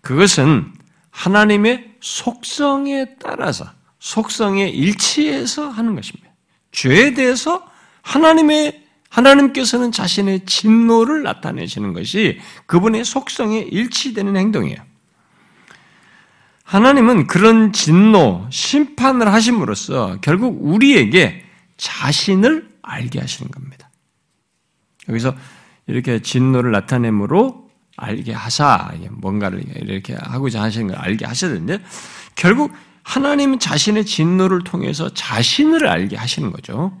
[0.00, 0.72] 그것은
[1.12, 3.66] 하나님의 속성에 따라서
[4.00, 6.30] 속성에 일치해서 하는 것입니다.
[6.72, 7.64] 죄에 대해서
[8.02, 14.78] 하나님의 하나님께서는 자신의 진노를 나타내시는 것이 그분의 속성에 일치되는 행동이에요.
[16.64, 21.44] 하나님은 그런 진노, 심판을 하심으로써 결국 우리에게
[21.76, 23.90] 자신을 알게 하시는 겁니다.
[25.08, 25.34] 여기서
[25.86, 27.61] 이렇게 진노를 나타내므로
[28.02, 31.78] 알게 하사, 뭔가를 이렇게 하고자 하시는 걸 알게 하셔야 되는데,
[32.34, 32.72] 결국
[33.04, 37.00] 하나님은 자신의 진노를 통해서 자신을 알게 하시는 거죠.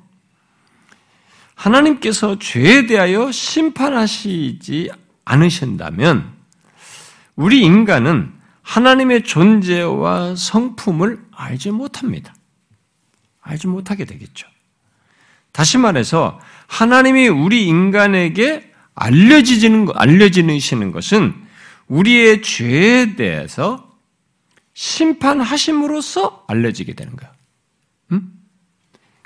[1.54, 4.90] 하나님께서 죄에 대하여 심판하시지
[5.24, 6.32] 않으신다면
[7.36, 12.34] 우리 인간은 하나님의 존재와 성품을 알지 못합니다.
[13.40, 14.48] 알지 못하게 되겠죠.
[15.52, 21.34] 다시 말해서 하나님이 우리 인간에게 알려지는 알려지시는 것은
[21.88, 23.90] 우리의 죄에 대해서
[24.74, 27.32] 심판하심으로써 알려지게 되는 거예요.
[28.12, 28.32] 음?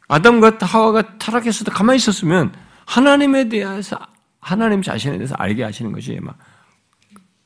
[0.09, 3.99] 아담과 하와가 타락했을 때 가만히 있었으면 하나님에 대해서
[4.41, 6.39] 하나님 자신에 대해서 알게 하시는 것이 막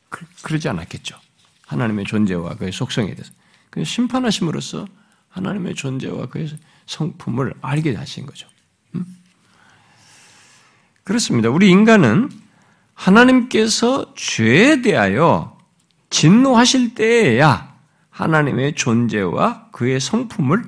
[0.08, 1.18] 그, 그러지 않았겠죠.
[1.66, 3.32] 하나님의 존재와 그의 속성에 대해서
[3.70, 4.86] 그 심판하심으로써
[5.28, 6.50] 하나님의 존재와 그의
[6.86, 8.48] 성품을 알게 하신 거죠.
[8.94, 9.06] 음?
[11.10, 11.50] 그렇습니다.
[11.50, 12.30] 우리 인간은
[12.94, 15.58] 하나님께서 죄에 대하여
[16.08, 17.74] 진노하실 때에야
[18.10, 20.62] 하나님의 존재와 그의 성품을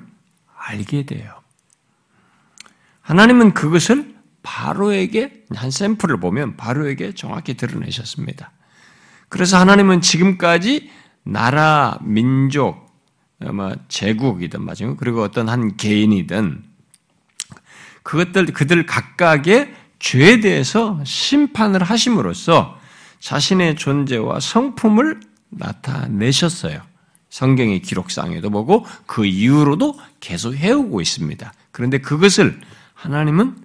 [0.57, 1.33] 알게 돼요.
[3.03, 8.51] 하나님은 그것을 바로에게 한 샘플을 보면 바로에게 정확히 드러내셨습니다.
[9.29, 10.91] 그래서 하나님은 지금까지
[11.23, 12.93] 나라, 민족,
[13.39, 16.65] 뭐 제국이든 마찬 그리고 어떤 한 개인이든
[18.03, 22.77] 그것들 그들 각각의 죄에 대해서 심판을 하심으로써
[23.21, 26.83] 자신의 존재와 성품을 나타내셨어요.
[27.31, 31.53] 성경의 기록상에도 보고 그 이후로도 계속 해오고 있습니다.
[31.71, 32.61] 그런데 그것을
[32.95, 33.57] 하나님은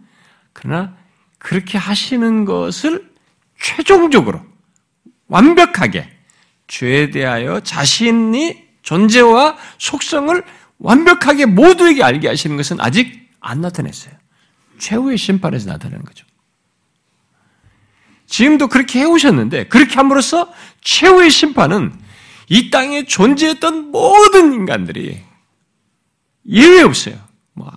[0.54, 0.94] 그러나
[1.40, 3.12] 그렇게 하시는 것을
[3.60, 4.40] 최종적으로
[5.28, 6.08] 완벽하게
[6.68, 10.44] 죄에 대하여 자신이 존재와 속성을
[10.78, 14.14] 완벽하게 모두에게 알게 하시는 것은 아직 안 나타냈어요.
[14.78, 16.27] 최후의 심판에서 나타나는 거죠.
[18.28, 21.94] 지금도 그렇게 해오셨는데 그렇게 함으로써 최후의 심판은
[22.50, 25.22] 이 땅에 존재했던 모든 인간들이
[26.50, 27.16] 예외 없어요.
[27.54, 27.72] 뭐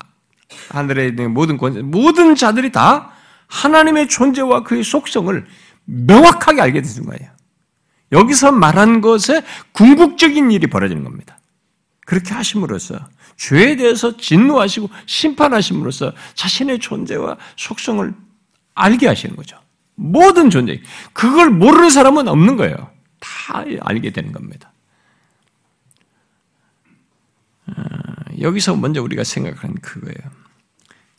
[0.69, 3.13] 하늘에 있는 모든 권, 모든 자들이 다
[3.47, 5.47] 하나님의 존재와 그의 속성을
[5.85, 7.31] 명확하게 알게 되는 거예요.
[8.13, 11.39] 여기서 말한 것에 궁극적인 일이 벌어지는 겁니다.
[12.07, 12.99] 그렇게 하심으로써
[13.37, 18.13] 죄에 대해서 진노하시고 심판하심으로써 자신의 존재와 속성을
[18.75, 19.57] 알게 하시는 거죠.
[20.01, 20.81] 모든 존재.
[21.13, 22.75] 그걸 모르는 사람은 없는 거예요.
[23.21, 24.73] 다 알게 되는 겁니다.
[27.67, 27.75] 아,
[28.41, 30.41] 여기서 먼저 우리가 생각하는 그거예요.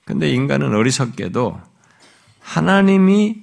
[0.03, 1.61] 근데 인간은 어리석게도
[2.39, 3.41] 하나님이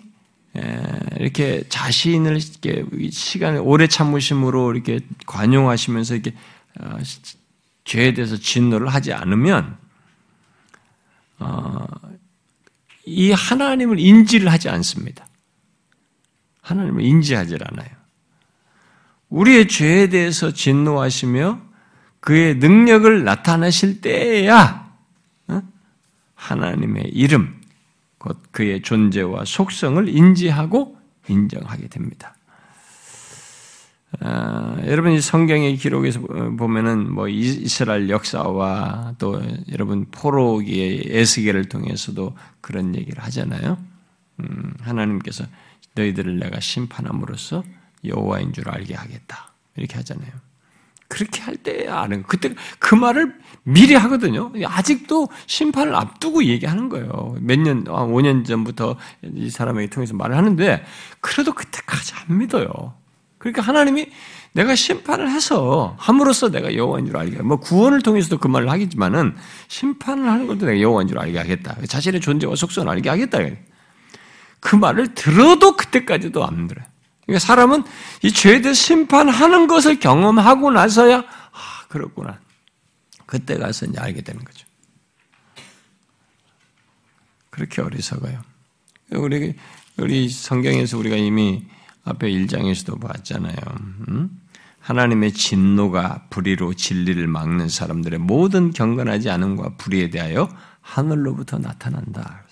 [1.18, 6.34] 이렇게 자신을 이렇게 시간을 오래 참으심으로 이렇게 관용하시면서 이렇게
[6.80, 6.98] 어,
[7.84, 9.78] 죄에 대해서 진노를 하지 않으면
[11.38, 11.86] 어,
[13.06, 15.27] 이 하나님을 인지를 하지 않습니다.
[16.68, 17.88] 하나님을 인지하지 않아요.
[19.30, 21.60] 우리의 죄에 대해서 진노하시며
[22.20, 24.90] 그의 능력을 나타내실 때야
[25.48, 25.62] 어?
[26.34, 27.60] 하나님의 이름,
[28.18, 32.34] 곧 그의 존재와 속성을 인지하고 인정하게 됩니다.
[34.20, 42.94] 아, 여러분 이 성경의 기록에서 보면은 뭐 이스라엘 역사와 또 여러분 포로기의 에스겔을 통해서도 그런
[42.94, 43.78] 얘기를 하잖아요.
[44.40, 45.44] 음, 하나님께서
[45.98, 47.64] 너희들을 내가 심판함으로써
[48.04, 50.30] 여호와인 줄 알게 하겠다 이렇게 하잖아요.
[51.08, 54.52] 그렇게 할때 아는 그때 그 말을 미리 하거든요.
[54.66, 57.36] 아직도 심판을 앞두고 얘기하는 거예요.
[57.40, 58.96] 몇 년, 5년 아, 전부터
[59.34, 60.84] 이 사람에게 통해서 말을 하는데
[61.20, 62.94] 그래도 그때까지 안 믿어요.
[63.38, 64.10] 그러니까 하나님이
[64.52, 69.34] 내가 심판을 해서 함으로써 내가 여호와인 줄 알게 뭐 구원을 통해서도 그 말을 하겠지만은
[69.68, 71.76] 심판을 하는 것도 내가 여호와인 줄 알게 하겠다.
[71.86, 73.38] 자신의 존재와 속성을 알게 하겠다.
[74.60, 76.84] 그 말을 들어도 그때까지도 안 들어요.
[77.24, 77.84] 그러니까 사람은
[78.22, 82.40] 이 죄에 대해 심판하는 것을 경험하고 나서야 아 그렇구나.
[83.26, 84.66] 그때 가서 이제 알게 되는 거죠.
[87.50, 88.40] 그렇게 어리석어요.
[89.12, 89.54] 우리
[89.98, 91.66] 우리 성경에서 우리가 이미
[92.04, 93.56] 앞에 1장에서도 봤잖아요.
[94.08, 94.40] 음?
[94.80, 100.48] 하나님의 진노가 불의로 진리를 막는 사람들의 모든 경건하지 않음과 불의에 대하여
[100.80, 102.44] 하늘로부터 나타난다.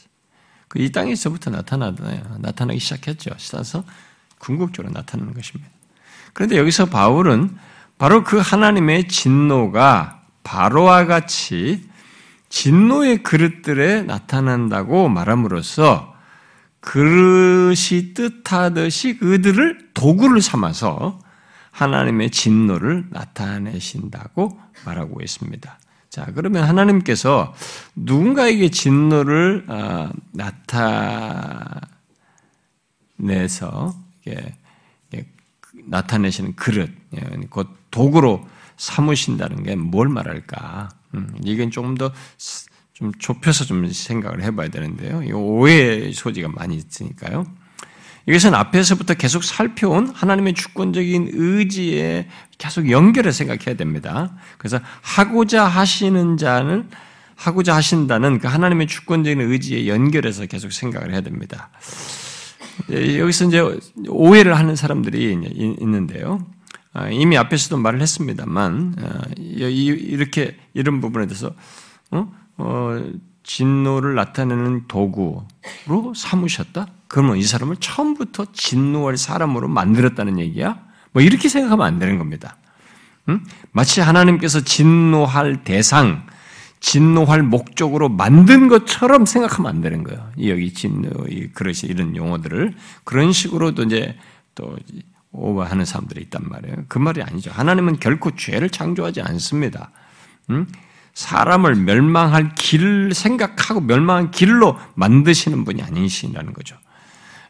[0.77, 2.37] 그이 땅에서부터 나타나잖아요.
[2.41, 3.31] 나타나기 시작했죠.
[3.39, 3.85] 시작서
[4.39, 5.71] 궁극적으로 나타나는 것입니다.
[6.35, 7.57] 그런데 여기서 바울은
[7.97, 11.89] 바로 그 하나님의 진노가 바로와 같이
[12.51, 16.15] 진노의 그릇들에 나타난다고 말함으로써
[16.81, 21.19] 그릇이 뜻하듯이 그들을 도구를 삼아서
[21.71, 25.79] 하나님의 진노를 나타내신다고 말하고 있습니다.
[26.17, 27.53] 자, 그러면 하나님께서
[27.95, 31.85] 누군가에게 진노를 어, 나타내서
[35.89, 38.49] 나타내시는 그릇, 예, 곧 도구로
[38.79, 40.89] 삼으신다는 게 뭘 말할까?
[41.15, 42.11] 음, 이건 조금 더
[42.95, 45.23] 좀 좁혀서 좀 생각을 해봐야 되는데요.
[45.23, 47.45] 이 오해의 소지가 많이 있으니까요.
[48.29, 54.33] 이것은 앞에서부터 계속 살펴온 하나님의 주권적인 의지에 계속 연결해 생각해야 됩니다.
[54.59, 56.89] 그래서 하고자 하시는 자는
[57.37, 61.71] 하고자 하신다는 그 하나님의 주권적인 의지에 연결해서 계속 생각을 해야 됩니다.
[62.91, 65.33] 여기서 이제 오해를 하는 사람들이
[65.81, 66.45] 있는데요.
[66.93, 71.55] 아, 이미 앞에서도 말을 했습니다만 아, 이렇게 이런 부분에 대해서
[72.11, 72.33] 어?
[72.57, 73.05] 어,
[73.43, 76.89] 진노를 나타내는 도구로 삼으셨다?
[77.09, 80.81] 그러면 이 사람을 처음부터 진노할 사람으로 만들었다는 얘기야?
[81.13, 82.57] 뭐 이렇게 생각하면 안 되는 겁니다.
[83.29, 83.41] 응?
[83.73, 86.27] 마치 하나님께서 진노할 대상,
[86.81, 90.31] 진노할 목적으로 만든 것처럼 생각하면 안 되는 거예요.
[90.45, 94.17] 여기 진노, 이 그릇이 이런 용어들을 그런 식으로도 이제
[94.55, 94.77] 또
[95.33, 96.85] 오버하는 사람들이 있단 말이에요.
[96.89, 97.51] 그 말이 아니죠.
[97.51, 99.91] 하나님은 결코 죄를 창조하지 않습니다.
[100.51, 100.67] 응?
[101.15, 106.77] 사람을 멸망할 길을 생각하고 멸망한 길로 만드시는 분이 아니시라는 거죠.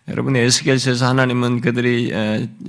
[0.09, 2.13] 여러분 에스겔서에서 하나님은 그들이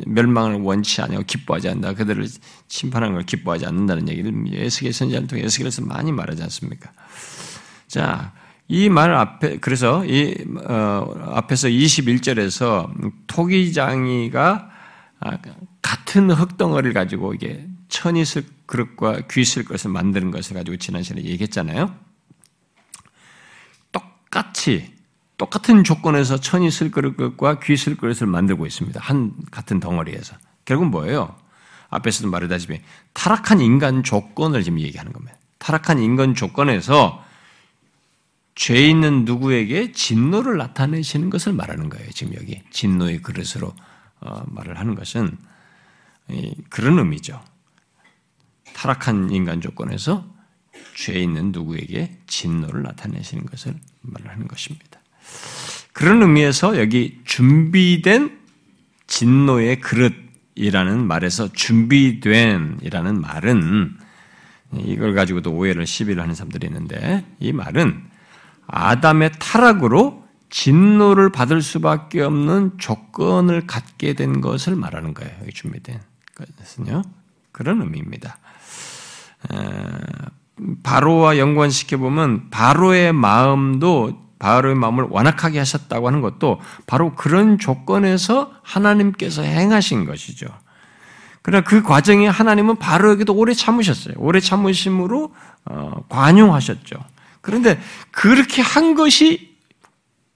[0.07, 1.93] 멸망을 원치 않고 기뻐하지 않는다.
[1.93, 2.27] 그들을
[2.67, 6.91] 심판하는 걸 기뻐하지 않는다는 얘기를 에스겔 선지자를 통해 에스겔에서 많이 말하지 않습니까?
[7.87, 8.33] 자,
[8.69, 10.35] 이 말 앞에 그래서 이
[10.67, 12.91] 어, 앞에서 21절에서
[13.27, 14.71] 토기장이가
[15.19, 15.37] 아,
[15.81, 21.23] 같은 흙덩어리를 가지고 이게 천이 쓸 그릇과 귀 쓸 것을 만드는 것을 가지고 지난 시간에
[21.25, 21.95] 얘기했잖아요.
[23.91, 24.96] 똑같이
[25.37, 28.99] 똑같은 조건에서 천이 쓸 그릇과 귀 쓸 그릇을 만들고 있습니다.
[28.99, 30.35] 한 같은 덩어리에서.
[30.65, 31.35] 결국 뭐예요?
[31.89, 32.81] 앞에서도 말했다시피
[33.13, 35.37] 타락한 인간 조건을 지금 얘기하는 겁니다.
[35.59, 37.23] 타락한 인간 조건에서
[38.55, 42.09] 죄 있는 누구에게 진노를 나타내시는 것을 말하는 거예요.
[42.11, 43.73] 지금 여기 진노의 그릇으로
[44.19, 45.37] 어, 말을 하는 것은
[46.69, 47.41] 그런 의미죠.
[48.73, 50.25] 타락한 인간 조건에서
[50.95, 54.99] 죄 있는 누구에게 진노를 나타내시는 것을 말하는 것입니다.
[55.93, 58.37] 그런 의미에서 여기 준비된
[59.07, 63.97] 진노의 그릇이라는 말에서 준비된이라는 말은
[64.75, 68.03] 이걸 가지고도 오해를 시비를 하는 사람들이 있는데 이 말은
[68.67, 75.33] 아담의 타락으로 진노를 받을 수밖에 없는 조건을 갖게 된 것을 말하는 거예요.
[75.41, 75.99] 여기 준비된
[76.35, 77.01] 것은요.
[77.51, 78.37] 그런 의미입니다.
[80.83, 89.41] 바로와 연관시켜 보면 바로의 마음도 바로의 마음을 완악하게 하셨다고 하는 것도 바로 그런 조건에서 하나님께서
[89.41, 90.47] 행하신 것이죠.
[91.41, 94.15] 그러나 그 과정에 하나님은 바로에게도 오래 참으셨어요.
[94.17, 95.33] 오래 참으심으로
[95.65, 96.97] 어, 관용하셨죠.
[97.41, 97.79] 그런데
[98.11, 99.55] 그렇게 한 것이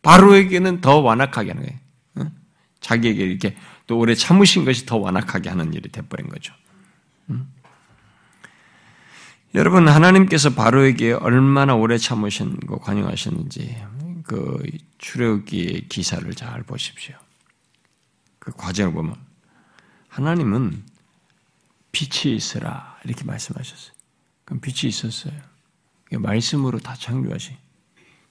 [0.01, 2.31] 바로에게는 더 완악하게 하는 거예요.
[2.79, 3.55] 자기에게 이렇게
[3.87, 6.53] 또 오래 참으신 것이 더 완악하게 하는 일이 돼버린 거죠.
[9.53, 13.83] 여러분 하나님께서 바로에게 얼마나 오래 참으신 거 관용하셨는지
[14.23, 14.63] 그
[14.97, 17.17] 출애굽기 기사를 잘 보십시오.
[18.39, 19.15] 그 과정을 보면
[20.07, 20.85] 하나님은
[21.91, 23.93] 빛이 있으라 이렇게 말씀하셨어요.
[24.45, 25.33] 그럼 빛이 있었어요.
[26.13, 27.57] 말씀으로 다 창조하신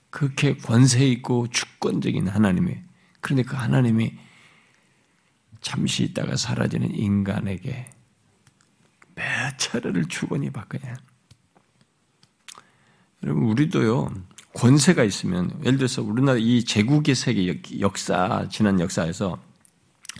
[0.09, 2.77] 그렇게 권세 있고 주권적인 하나님이
[3.19, 4.17] 그런데 그 하나님이
[5.61, 7.91] 잠시 있다가 사라지는 인간에게
[9.13, 11.10] 몇 차례를 주거니 받거냐.
[13.23, 14.11] 여러분 우리도요
[14.53, 19.39] 권세가 있으면 예를 들어서 우리나라 이 제국의 세계 역사 지난 역사에서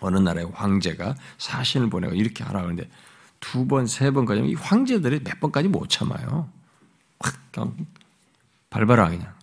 [0.01, 2.89] 어느 나라의 황제가 사신을 보내고 이렇게 하라 그러는데
[3.41, 6.47] 두 번, 세 번까지 이 황제들이 몇 번까지 못 참아요.
[7.19, 7.75] 확 그냥
[8.69, 9.33] 발발하 그냥.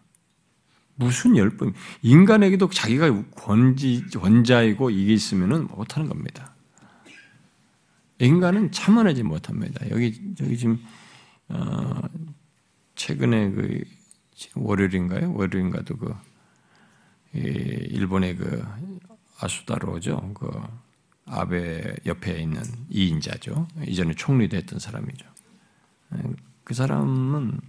[0.94, 1.74] 무슨 열 번.
[2.02, 6.54] 인간에게도 자기가 권지, 권자이고 이게 있으면은 못 하는 겁니다.
[8.20, 9.88] 인간은 참아내지 못합니다.
[9.90, 10.80] 여기, 여기 지금,
[11.48, 12.00] 어,
[12.98, 13.84] 최근에 그,
[14.56, 15.32] 월요일인가요?
[15.32, 16.14] 월요일인가도 그,
[17.32, 18.66] 일본의 그,
[19.38, 20.34] 아수다로죠.
[20.34, 20.50] 그,
[21.24, 23.68] 아베 옆에 있는 이인자죠.
[23.86, 25.26] 이전에 총리도 했던 사람이죠.
[26.64, 27.60] 그 사람은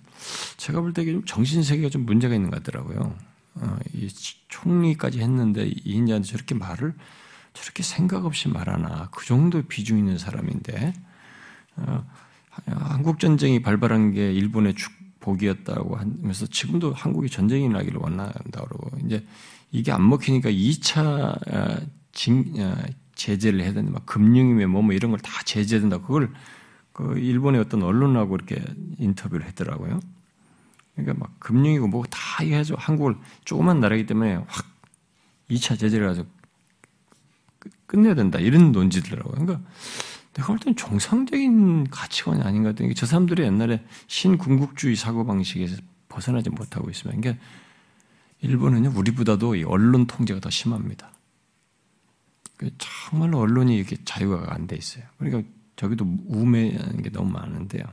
[0.57, 3.17] 제가 볼때 정신 세계가 좀 문제가 있는 것 같더라고요.
[3.55, 4.07] 어, 이
[4.47, 6.93] 총리까지 했는데 이인자한테 저렇게 말을
[7.53, 10.93] 저렇게 생각 없이 말하나 그 정도 비중 있는 사람인데
[11.75, 12.05] 어,
[12.65, 19.25] 한국 전쟁이 발발한 게 일본의 축 복이었다고 하면서 지금도 한국이 전쟁이 나기를 원한다 그러고 이제
[19.71, 22.53] 이게 안 먹히니까 2차 징,
[23.15, 23.91] 제재를 해야 된다.
[23.91, 25.99] 막 금융위에 뭐, 뭐 이런 걸 다 제재해야 된다.
[25.99, 26.31] 그걸
[26.93, 28.63] 그 일본의 어떤 언론하고 이렇게
[28.97, 29.99] 인터뷰를 했더라고요.
[30.95, 32.75] 그러니까 막 금융이고 뭐다 해야죠.
[32.77, 33.15] 한국을
[33.45, 34.65] 조그만 나라이기 때문에 확
[35.49, 36.27] 2차 제재를 가지고
[37.85, 38.39] 끝내야 된다.
[38.39, 39.45] 이런 논지더라고요.
[39.45, 39.69] 그러니까
[40.39, 42.93] 내가 볼 때는 정상적인 가치관이 아닌 것 같아요.
[42.93, 47.43] 저 사람들이 옛날에 신궁극주의 사고방식에서 벗어나지 못하고 있으면, 그러니까
[48.41, 51.11] 일본은요, 우리보다도 언론 통제가 더 심합니다.
[52.55, 55.03] 그 정말로 언론이 이렇게 자유가 안 돼 있어요.
[55.17, 57.83] 그러니까 저기도 우매한 게 너무 많은데요.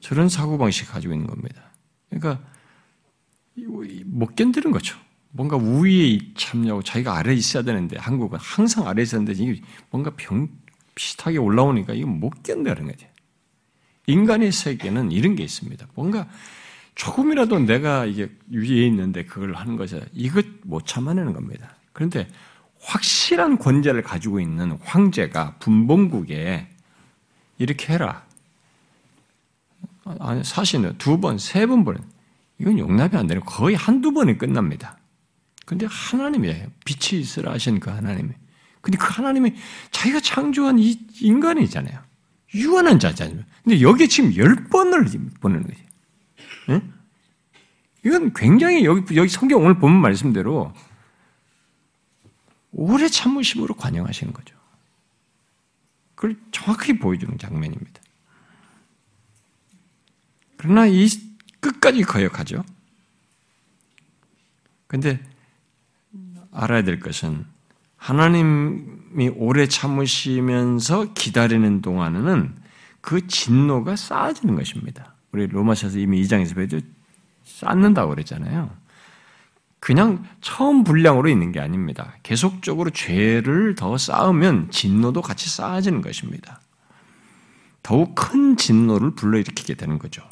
[0.00, 1.62] 저런 사고방식 가지고 있는 겁니다.
[2.08, 2.40] 그러니까
[4.04, 4.96] 못 견디는 거죠.
[5.30, 10.48] 뭔가 우위에 참여하고 자기가 아래에 있어야 되는데 한국은 항상 아래에 있었는데 뭔가 병
[10.98, 13.06] 비슷하게 올라오니까 이거 못 견뎌는 거죠.
[14.08, 15.86] 인간의 세계는 이런 게 있습니다.
[15.94, 16.28] 뭔가
[16.96, 21.76] 조금이라도 내가 이게 위에 있는데 그걸 하는 것이 이것 못 참아내는 겁니다.
[21.92, 22.26] 그런데
[22.80, 26.66] 확실한 권자를 가지고 있는 황제가 분봉국에
[27.58, 28.26] 이렇게 해라.
[30.18, 31.98] 아니, 사실은 두 번, 세번 보내.
[32.58, 34.98] 이건 용납이 안 되는 거의 한두 번에 끝납니다.
[35.64, 36.66] 근데 하나님이에요.
[36.84, 38.30] 빛이 있으라 하신 그 하나님이.
[38.80, 39.54] 근데 그 하나님이
[39.90, 42.02] 자기가 창조한 이 인간이잖아요.
[42.54, 43.44] 유한한 자잖아요.
[43.62, 45.04] 근데 여기에 지금 열 번을
[45.40, 45.86] 보내는 거지.
[46.70, 46.92] 응?
[48.04, 50.72] 이건 굉장히 여기, 여기 성경 오늘 보면 말씀대로
[52.72, 54.56] 오래 참으심으로 관영하시는 거죠.
[56.14, 58.00] 그걸 정확하게 보여주는 장면입니다.
[60.56, 61.08] 그러나 이
[61.60, 62.64] 끝까지 거역하죠.
[64.86, 65.22] 근데
[66.50, 67.46] 알아야 될 것은
[67.98, 72.54] 하나님이 오래 참으시면서 기다리는 동안에는
[73.00, 75.14] 그 진노가 쌓아지는 것입니다.
[75.32, 76.80] 우리 로마서에서 이미 2장에서 배도
[77.44, 78.70] 쌓는다고 그랬잖아요.
[79.80, 82.14] 그냥 처음 분량으로 있는 게 아닙니다.
[82.22, 86.60] 계속적으로 죄를 더 쌓으면 진노도 같이 쌓아지는 것입니다.
[87.82, 90.22] 더욱 큰 진노를 불러일으키게 되는 거죠.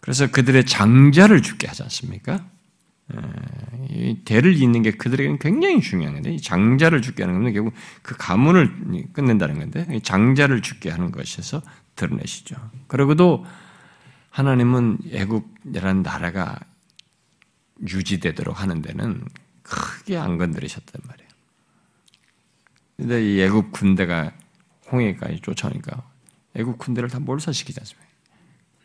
[0.00, 2.44] 그래서 그들의 장자를 죽게 하지 않습니까?
[4.24, 9.58] 대를 잇는 게 그들에게는 굉장히 중요한 건데, 장자를 죽게 하는 건 결국 그 가문을 끝낸다는
[9.58, 11.62] 건데, 장자를 죽게 하는 것에서
[11.96, 12.56] 드러내시죠.
[12.86, 13.44] 그러고도
[14.30, 16.58] 하나님은 애국이라는 나라가
[17.86, 19.24] 유지되도록 하는 데는
[19.62, 21.28] 크게 안 건드리셨단 말이에요.
[22.96, 24.32] 근데 이 애국 군대가
[24.90, 26.02] 홍해까지 쫓아오니까
[26.54, 28.08] 애국 군대를 다 몰살시키지 않습니까?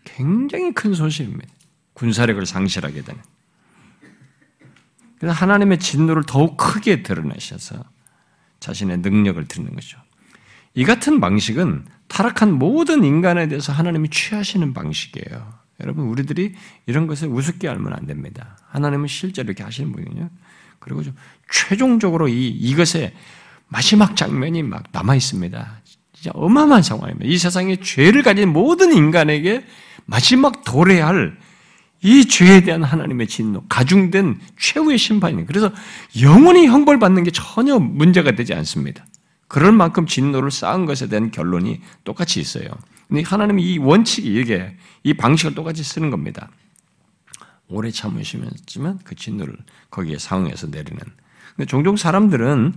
[0.04, 1.48] 굉장히 큰 손실입니다.
[1.94, 3.22] 군사력을 상실하게 되는.
[5.20, 7.84] 그래서 하나님의 진노를 더욱 크게 드러내셔서
[8.60, 9.98] 자신의 능력을 드리는 거죠.
[10.74, 15.54] 이 같은 방식은 타락한 모든 인간에 대해서 하나님이 취하시는 방식이에요.
[15.82, 16.54] 여러분, 우리들이
[16.86, 18.58] 이런 것을 우습게 알면 안 됩니다.
[18.70, 20.30] 하나님은 실제로 이렇게 하시는 분이거든요.
[20.80, 21.16] 그리고 좀
[21.52, 23.14] 최종적으로 이, 이것에
[23.68, 25.82] 마지막 장면이 막 남아 있습니다.
[26.14, 27.26] 진짜 어마어마한 상황입니다.
[27.28, 29.66] 이 세상에 죄를 가진 모든 인간에게
[30.06, 31.38] 마지막 도래할
[32.02, 35.48] 이 죄에 대한 하나님의 진노, 가중된 최후의 심판입니다.
[35.48, 35.72] 그래서
[36.22, 39.06] 영원히 형벌받는 게 전혀 문제가 되지 않습니다.
[39.48, 42.68] 그럴 만큼 진노를 쌓은 것에 대한 결론이 똑같이 있어요.
[43.08, 46.50] 근데 하나님이 이 원칙이 이게 이 방식을 똑같이 쓰는 겁니다.
[47.70, 48.52] 오래 참으시면
[49.04, 49.58] 그 진노를
[49.90, 51.00] 거기에 상응해서 내리는.
[51.56, 52.74] 근데 종종 사람들은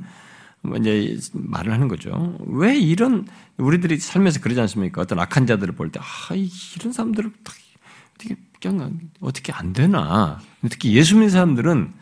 [0.62, 2.38] 뭐 이제 말을 하는 거죠.
[2.46, 5.00] 왜 이런 우리들이 살면서 그러지 않습니까?
[5.00, 7.30] 어떤 악한 자들을 볼 때, 아, 이런 사람들을
[8.14, 8.36] 어떻게
[8.68, 10.40] 그냥 어떻게 안 되나?
[10.68, 11.92] 특히 예수 믿는 사람들은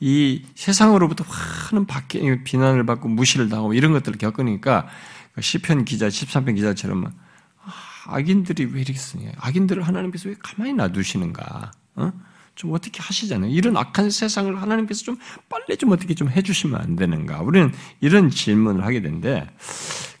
[0.00, 1.24] 이 세상으로부터
[1.72, 4.88] 많은 박해, 비난을 받고 무시를 당하고 이런 것들을 겪으니까
[5.32, 7.72] 그 시편 기자, 13편 기자처럼 아,
[8.06, 9.32] 악인들이 왜 이렇게 쓰냐?
[9.38, 11.72] 악인들을 하나님께서 왜 가만히 놔두시는가?
[11.96, 12.12] 어?
[12.54, 13.52] 좀 어떻게 하시잖아요.
[13.52, 15.16] 이런 악한 세상을 하나님께서 좀
[15.48, 17.40] 빨리 좀 어떻게 좀 해주시면 안 되는가.
[17.42, 19.48] 우리는 이런 질문을 하게 되는데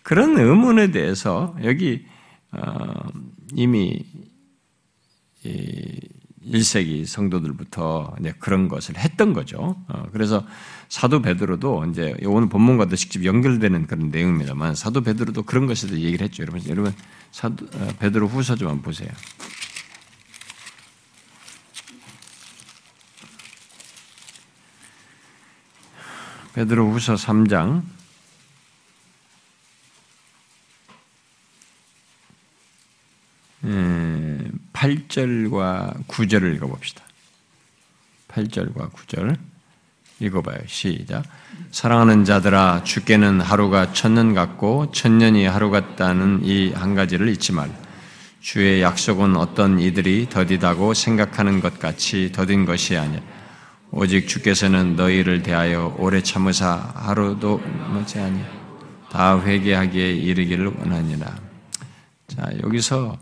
[0.02, 2.06] 그런 의문에 대해서 여기
[2.52, 2.94] 어,
[3.54, 4.04] 이미
[5.44, 9.76] 1세기 성도들부터 이제 그런 것을 했던 거죠.
[9.88, 10.46] 어, 그래서
[10.88, 16.24] 사도 베드로도 이제 오늘 본문과도 직접 연결되는 그런 내용입니다만 사도 베드로도 그런 것에 대해 얘기를
[16.24, 16.42] 했죠.
[16.42, 16.94] 여러분, 여러분
[17.30, 19.10] 사도 어, 베드로 후서 좀 한번 보세요.
[26.54, 27.82] 베드로 후서 3장
[34.78, 37.02] 8절과 9절을 읽어봅시다.
[38.28, 39.36] 8절과 9절
[40.20, 40.58] 읽어봐요.
[40.66, 41.24] 시작.
[41.72, 47.70] 사랑하는 자들아 주께는 하루가 천년 같고 천년이 하루 같다는 이 한 가지를 잊지 말.
[48.40, 53.20] 주의 약속은 어떤 이들이 더디다고 생각하는 것 같이 더딘 것이 아니야.
[53.90, 57.58] 오직 주께서는 너희를 대하여 오래 참으사 하루도
[57.92, 58.40] 못지 아니
[59.10, 61.36] 다 회개하기에 이르기를 원하니라.
[62.28, 63.18] 자 여기서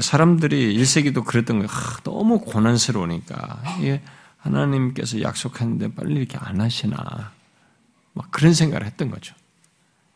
[0.00, 1.70] 사람들이 1세기도 그랬던 거예요.
[1.70, 4.02] 아, 너무 고난스러우니까 이게
[4.38, 7.32] 하나님께서 약속했는데 빨리 이렇게 안 하시나
[8.12, 9.34] 막 그런 생각을 했던 거죠.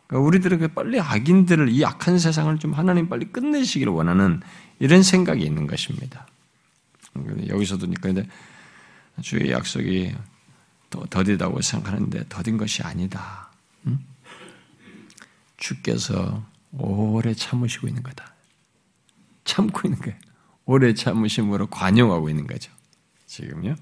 [0.06, 4.40] 그러니까 우리들에게 빨리 악인들을 이 악한 세상을 좀 하나님 빨리 끝내시기를 원하는
[4.78, 6.26] 이런 생각이 있는 것입니다.
[7.48, 8.32] 여기서도 그러니까
[9.22, 10.14] 주의 약속이
[11.10, 13.50] 더디다고 생각하는데 더딘 것이 아니다.
[13.86, 13.98] 응?
[15.56, 18.34] 주께서 오래 참으시고 있는 거다.
[19.48, 20.16] 참고 있는 거예요.
[20.66, 22.70] 오래 참으심으로 관용하고 있는 거죠.
[23.26, 23.74] 지금요.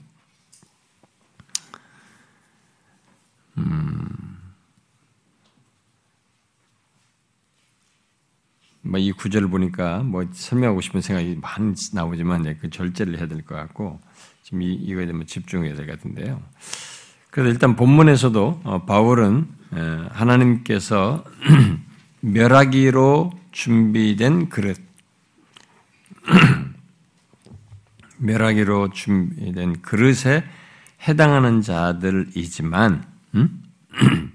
[3.59, 4.07] 음.
[8.83, 14.01] 뭐이 구절을 보니까 뭐 설명하고 싶은 생각이 많이 나오지만 그 절제를 해야 될 것 같고
[14.45, 16.41] 지금 이, 이거에 대해 집중해야 될 것 같은데요.
[17.31, 19.49] 그래서 일단 본문에서도 어, 바울은
[20.13, 21.25] 하나님께서
[22.21, 24.79] 멸하기로 준비된 그릇,
[28.19, 30.45] 멸하기로 준비된 그릇에
[31.07, 33.05] 해당하는 자들이지만
[33.35, 33.63] 음?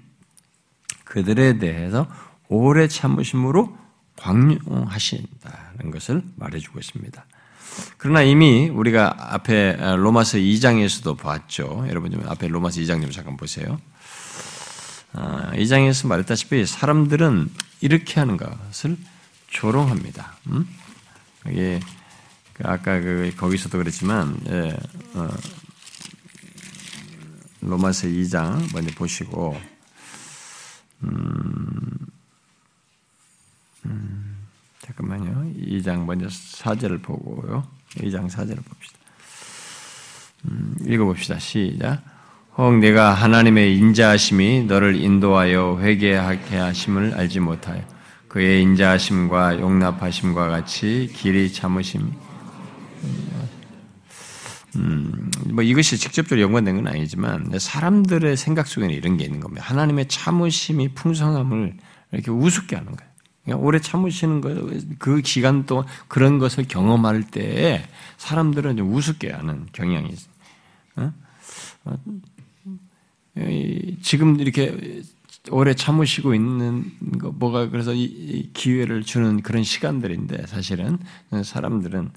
[1.04, 2.08] 그들에 대해서
[2.48, 3.76] 오래 참으심으로
[4.16, 7.24] 광용하신다는 것을 말해주고 있습니다.
[7.96, 11.86] 그러나 이미 우리가 앞에 로마서 2장에서도 봤죠.
[11.88, 13.80] 여러분 좀 앞에 로마서 2장 좀 잠깐 보세요.
[15.14, 18.96] 2장에서 아, 말했다시피 사람들은 이렇게 하는 것을
[19.48, 20.36] 조롱합니다.
[20.48, 20.66] 음?
[21.48, 21.80] 이게
[22.54, 24.76] 그 아까 그 거기서도 그랬지만 예,
[25.14, 25.28] 어,
[27.60, 29.58] 로마서 2장 먼저 보시고
[31.04, 31.80] 음,
[33.86, 34.36] 음,
[34.80, 35.52] 잠깐만요.
[35.54, 37.66] 2장 먼저 4절을 보고요.
[37.96, 38.98] 2장 4절을 봅시다.
[40.44, 41.38] 음, 읽어봅시다.
[41.38, 42.02] 시작.
[42.56, 47.82] 혹 내가 하나님의 인자하심이 너를 인도하여 회개하게 하심을 알지 못하여
[48.32, 52.10] 그의 인자하심과 용납하심과 같이 길이 참으심.
[54.76, 59.62] 음, 뭐 이것이 직접적으로 연관된 건 아니지만 사람들의 생각 속에는 이런 게 있는 겁니다.
[59.66, 61.76] 하나님의 참으심이 풍성함을
[62.12, 63.12] 이렇게 우습게 하는 거예요.
[63.44, 69.66] 그러니까 오래 참으시는 거, 그 기간 동안 그런 것을 경험할 때 사람들은 좀 우습게 하는
[69.72, 70.32] 경향이 있어요.
[70.96, 71.12] 어?
[71.84, 71.98] 어
[74.00, 75.02] 지금 이렇게
[75.50, 80.98] 오래 참으시고 있는 거 뭐가 그래서 이 기회를 주는 그런 시간들인데 사실은
[81.44, 82.10] 사람들은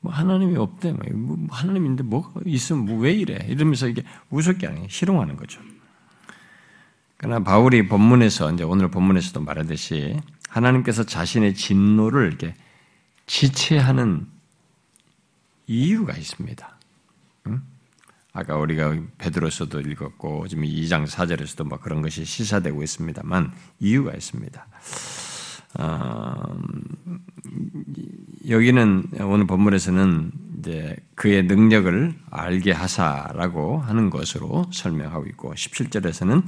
[0.00, 5.36] 뭐 하나님이 없대 뭐 하나님인데 뭐가 있으면 뭐 왜 이래 이러면서 이게 우습게 하는 희롱하는
[5.36, 5.60] 거죠.
[7.16, 10.20] 그러나 바울이 본문에서 이제 오늘 본문에서도 말하듯이
[10.50, 12.54] 하나님께서 자신의 진노를 이렇게
[13.26, 14.26] 지체하는
[15.66, 16.75] 이유가 있습니다.
[18.36, 18.40] 응?
[18.40, 24.66] 아까 우리가 베드로서도 읽었고 지금 2장 4절에서도 뭐 그런 것이 시사되고 있습니다만 이유가 있습니다.
[25.78, 26.56] 어,
[28.48, 36.42] 여기는 오늘 본문에서는 이제 그의 능력을 알게 하사라고 하는 것으로 설명하고 있고 17절에서는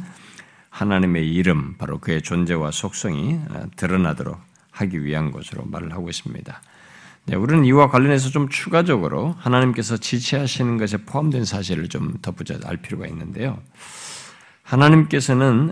[0.71, 3.41] 하나님의 이름 바로 그의 존재와 속성이
[3.77, 4.39] 드러나도록
[4.71, 6.63] 하기 위한 것으로 말을 하고 있습니다.
[7.29, 13.07] 네, 우리는 이와 관련해서 좀 추가적으로 하나님께서 지체하시는 것에 포함된 사실을 좀 덧붙여 알 필요가
[13.07, 13.63] 있는데요.
[14.63, 15.71] 하나님께서는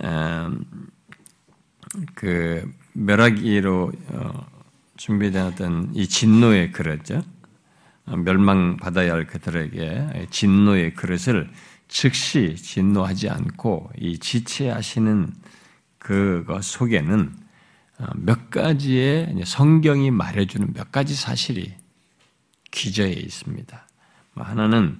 [2.14, 4.46] 그 멸하기로 어,
[4.98, 7.22] 준비된 어떤 이 진노의 그릇죠.
[8.04, 11.48] 어, 멸망받아야 할 그들에게 진노의 그릇을
[11.88, 15.32] 즉시 진노하지 않고 이 지체하시는
[15.98, 17.45] 그것 속에는 어,
[18.16, 21.74] 몇 가지의 성경이 말해주는 몇 가지 사실이
[22.70, 23.88] 기저에 있습니다.
[24.34, 24.98] 뭐 하나는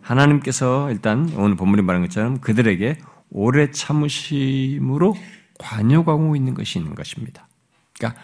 [0.00, 2.98] 하나님께서 일단 오늘 본문이 말한 것처럼 그들에게
[3.30, 5.16] 오래 참으심으로
[5.58, 7.46] 관여하고 있는 것이 있는 것입니다.
[7.96, 8.20] 그러니까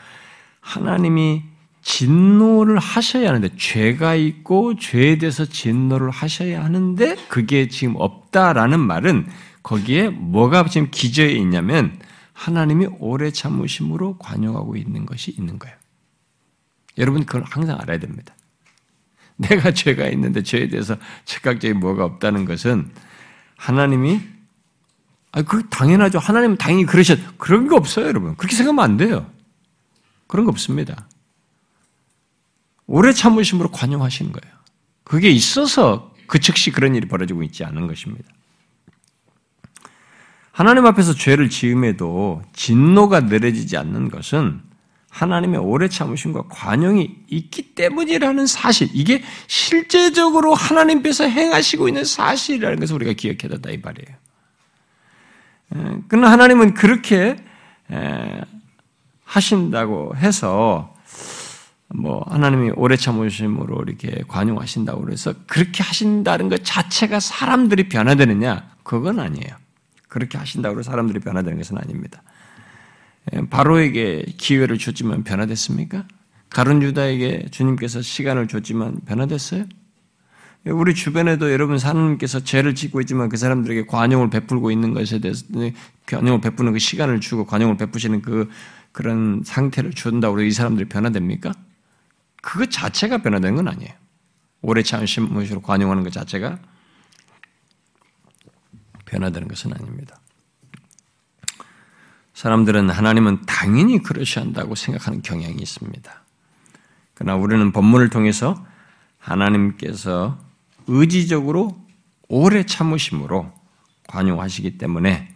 [0.61, 1.42] 하나님이
[1.82, 9.28] 진노를 하셔야 하는데 죄가 있고 죄에 대해서 진노를 하셔야 하는데 그게 지금 없다라는 말은
[9.62, 11.99] 거기에 뭐가 지금 기저에 있냐면
[12.35, 15.74] 하나님이 오래 참으심으로 관여하고 있는 것이 있는 거예요.
[16.99, 18.35] 여러분 그걸 항상 알아야 됩니다.
[19.37, 22.93] 내가 죄가 있는데 죄에 대해서 즉각적인 뭐가 없다는 것은
[23.57, 24.20] 하나님이
[25.32, 26.20] 아, 그 당연하죠.
[26.20, 27.18] 하나님은 당연히 그러셨.
[27.39, 28.37] 그런 거 없어요, 여러분.
[28.37, 29.28] 그렇게 생각하면 안 돼요.
[30.28, 31.09] 그런 거 없습니다.
[32.87, 34.55] 오래 참으심으로 관용하시는 거예요.
[35.03, 38.30] 그게 있어서 그 즉시 그런 일이 벌어지고 있지 않은 것입니다.
[40.55, 44.61] 하나님 앞에서 죄를 지음에도 진노가 내려지지 않는 것은
[45.11, 53.15] 하나님의 오래 참으심과 관용이 있기 때문이라는 사실, 이게 실제적으로 하나님께서 행하시고 있는 사실이라는 것을 우리가
[53.15, 54.17] 기억해야 된다 이 말이에요.
[56.07, 57.35] 그러나 하나님은 그렇게
[59.25, 60.95] 하신다고 해서
[61.89, 68.71] 뭐 하나님이 오래 참으심으로 이렇게 관용하신다고 그래서 그렇게 하신다는 것 자체가 사람들이 변화되느냐?
[68.85, 69.64] 그건 아니에요.
[70.15, 72.23] 그렇게 하신다고 사람들이 변화되는 것은 아닙니다.
[73.51, 76.07] 바로에게 기회를 줬지만 변화됐습니까?
[76.51, 79.65] 가론 유다에게 주님께서 시간을 줬지만 변화됐어요?
[80.67, 85.45] 우리 주변에도 여러분 하나님께서 죄를 짓고 있지만 그 사람들에게 관용을 베풀고 있는 것에 대해서
[86.07, 88.49] 관용을 베푸는 그 시간을 주고 관용을 베푸시는 그
[88.93, 91.53] 그런 상태를 준다고 이 사람들이 변화됩니까?
[92.41, 93.93] 그것 자체가 변화되는 건 아니에요.
[94.62, 96.61] 오래 참으심으로 관용하는 것 자체가
[99.05, 100.19] 변화되는 것은 아닙니다.
[102.35, 106.25] 사람들은 하나님은 당연히 그러셔야 한다고 생각하는 경향이 있습니다.
[107.15, 108.67] 그러나 우리는 본문을 통해서
[109.19, 110.39] 하나님께서
[110.87, 111.85] 의지적으로
[112.29, 113.53] 오래 참으심으로
[114.09, 115.35] 관용하시기 때문에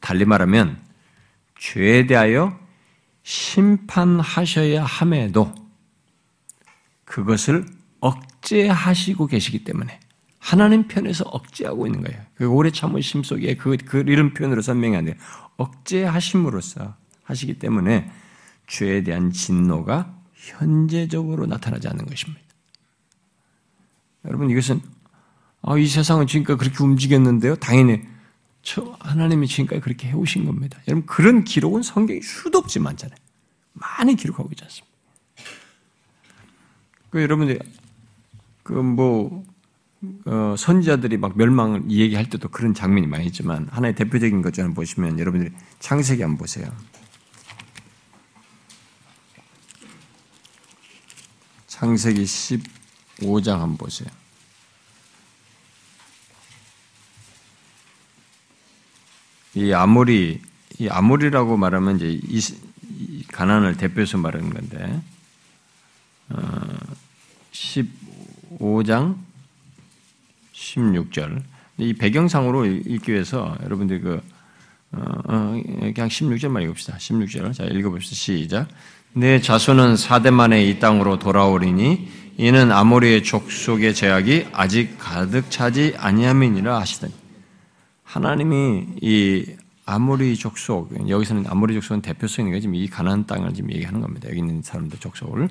[0.00, 0.82] 달리 말하면
[1.58, 2.58] 죄에 대하여
[3.22, 5.54] 심판하셔야 함에도
[7.04, 7.64] 그것을
[8.00, 9.98] 억제하시고 계시기 때문에
[10.44, 12.20] 하나님 편에서 억제하고 있는 거예요.
[12.34, 14.60] 그 오래 참으심 속에 그, 그 이런 표현으로
[15.06, 15.14] 돼요.
[15.56, 18.12] 억제하심으로써 하시기 때문에
[18.66, 22.42] 죄에 대한 진노가 현재적으로 나타나지 않는 것입니다.
[24.26, 24.82] 여러분 이것은
[25.62, 27.56] 아, 이 세상은 지금까지 그렇게 움직였는데요.
[27.56, 28.02] 당연히
[28.60, 30.78] 저 하나님이 지금까지 그렇게 해오신 겁니다.
[30.88, 33.16] 여러분 그런 기록은 성경이 수도 없지 많잖아요.
[33.72, 34.94] 많이 기록하고 있지 않습니까?
[37.08, 37.60] 그 여러분들
[38.62, 39.53] 그뭐
[40.26, 45.18] 어, 선지자들이 막 멸망을 얘기할 때도 그런 장면이 많이 있지만 하나의 대표적인 것 좀 보시면
[45.18, 46.72] 여러분들이 창세기 한번 보세요.
[51.66, 54.08] 창세기 15장 한번 보세요.
[59.54, 60.40] 이 아모리,
[60.78, 65.02] 이 아모리라고 말하면 이제 이, 가난을 대표해서 말하는 건데,
[66.30, 66.78] 어,
[67.52, 69.16] 15장
[70.64, 71.42] 16절.
[71.78, 74.22] 이 배경상으로 읽기 위해서 여러분들 그,
[74.92, 75.62] 어, 어,
[75.94, 76.96] 그냥 16절만 읽읍시다.
[76.96, 77.52] 16절.
[77.52, 78.14] 자, 읽어봅시다.
[78.14, 78.68] 시작.
[79.12, 86.80] 내 자손은 사대 만에 이 땅으로 돌아오리니 이는 아모리의 족속의 제약이 아직 가득 차지 아니함이니라
[86.80, 87.12] 하시더니
[88.02, 89.46] 하나님이 이
[89.86, 94.28] 아모리 족속 여기서는 아모리 족속은 대표성이 지금 이 가나안 땅을 지금 얘기하는 겁니다.
[94.30, 95.48] 여기 있는 사람들 족속을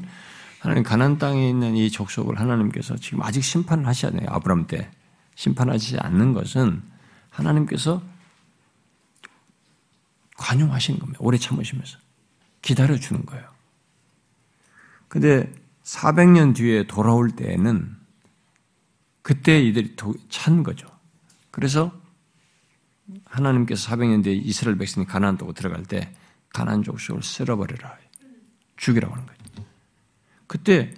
[0.60, 4.28] 하나님 가나안 땅에 있는 이 족속을 하나님께서 지금 아직 심판을 하셔야 돼요.
[4.28, 4.90] 아브람 때
[5.36, 6.82] 심판하지 않는 것은
[7.30, 8.02] 하나님께서
[10.38, 11.20] 관용하시는 겁니다.
[11.22, 11.98] 오래 참으시면서
[12.62, 13.48] 기다려 주는 거예요.
[15.08, 15.52] 근데
[15.84, 17.96] 400년 뒤에 돌아올 때에는
[19.22, 19.96] 그때 이들이
[20.30, 20.88] 찬 거죠.
[21.52, 21.92] 그래서
[23.26, 26.14] 하나님께서 400년 뒤에 이스라엘 백성이 가나안 도고 들어갈 때
[26.50, 27.98] 가나안 족속을 쓸어버려라.
[28.78, 29.66] 죽이라고 하는 거죠.
[30.48, 30.94] 그때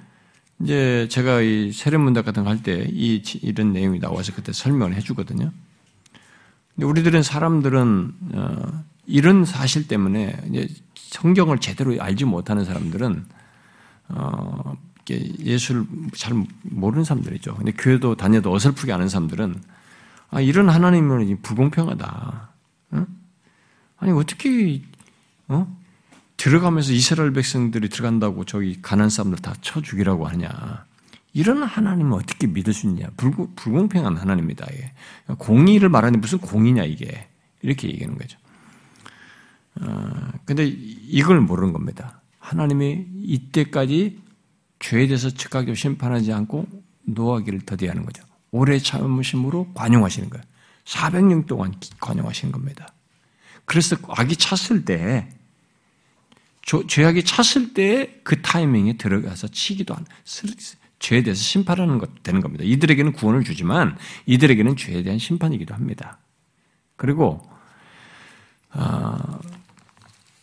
[0.61, 5.51] 이제 제가 이 세례문답 같은 거 할 때 이 이런 내용이 나와서 그때 설명을 해주거든요.
[6.75, 13.25] 근데 우리들은 사람들은 어, 이런 사실 때문에 이제 성경을 제대로 알지 못하는 사람들은
[14.09, 14.77] 어,
[15.09, 15.85] 예수를
[16.15, 16.33] 잘
[16.63, 17.55] 모르는 사람들이죠.
[17.55, 19.61] 근데 교회도 다녀도 어설프게 아는 사람들은
[20.31, 22.49] 아, 이런 하나님은 불공평하다.
[22.93, 23.05] 응?
[23.97, 24.81] 아니 어떻게
[25.47, 25.77] 어?
[26.37, 30.85] 들어가면서 이스라엘 백성들이 들어간다고 저기 가난 사람들 다 쳐 죽이라고 하냐?
[31.33, 33.07] 이런 하나님을 어떻게 믿을 수 있냐?
[33.17, 34.67] 불, 불공평한 하나님이다.
[34.71, 34.91] 이게.
[35.37, 37.27] 공의를 말하는 무슨 공의냐 이게
[37.61, 38.37] 이렇게 얘기하는 거죠.
[39.81, 42.21] 어, 근데 이걸 모르는 겁니다.
[42.39, 44.21] 하나님이 이때까지
[44.79, 46.67] 죄에 대해서 즉각적으로 심판하지 않고
[47.05, 48.23] 노하기를 더디하는 거죠.
[48.51, 50.43] 오래 참으심으로 관용하시는 거예요.
[50.85, 52.87] 400년 동안 관용하시는 겁니다.
[53.65, 55.27] 그래서 악이 찼을 때,
[56.65, 60.05] 죄악이 찼을 때 그 타이밍에 들어가서 치기도 하는,
[60.99, 62.63] 죄에 대해서 심판하는 것 되는 겁니다.
[62.65, 63.95] 이들에게는 구원을 주지만
[64.25, 66.17] 이들에게는 죄에 대한 심판이기도 합니다.
[66.95, 67.47] 그리고
[68.71, 69.39] 어,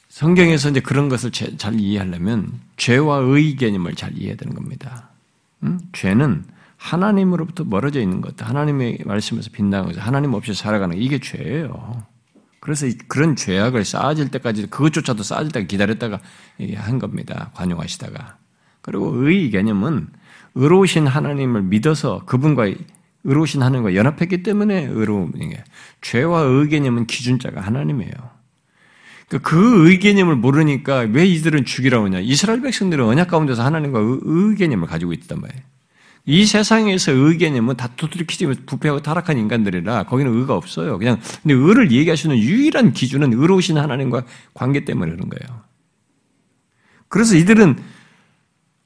[0.08, 5.10] 성경에서 이제 그런 것을 잘 이해하려면 죄와 의 개념을 잘 이해해야 되는 겁니다.
[5.64, 5.80] 음?
[5.92, 6.44] 죄는
[6.76, 12.06] 하나님으로부터 멀어져 있는 것, 하나님의 말씀에서 빗나가는 것, 하나님 없이 살아가는 것, 이게 죄예요.
[12.62, 16.20] 그래서 그런 죄악을 쌓아질 때까지 그것조차도 쌓아질 때까지 기다렸다가
[16.76, 17.50] 한 겁니다.
[17.54, 18.36] 관용하시다가.
[18.82, 20.06] 그리고 의 개념은
[20.54, 22.70] 의로우신 하나님을 믿어서 그분과
[23.24, 25.56] 의로우신 하나님과 연합했기 때문에 의로움이에요.
[26.02, 28.12] 죄와 의 개념은 기준자가 하나님이에요.
[29.28, 32.20] 그러니까 그 의개념을 모르니까 왜 이들은 죽이라고 하냐.
[32.20, 35.64] 이스라엘 백성들은 언약 가운데서 하나님과 의, 개념을 가지고 있단 말이에요.
[36.24, 40.98] 이 세상에서 의개념은 다 두드리키지 부패하고 타락한 인간들이라 거기는 의가 없어요.
[40.98, 45.62] 그냥 근데 의를 얘기하시는 유일한 기준은 의로우신 하나님과 관계 때문에 그런 거예요.
[47.08, 47.76] 그래서 이들은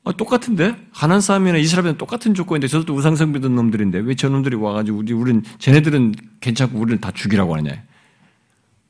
[0.04, 5.12] 어, 똑같은데 가난 사람이나 이스라엘은 똑같은 조건인데 저들도 우상성 믿는 놈들인데 왜 저놈들이 와가지고 우리
[5.12, 7.82] 우리는 쟤네들은 괜찮고 우리는 다 죽이라고 하냐?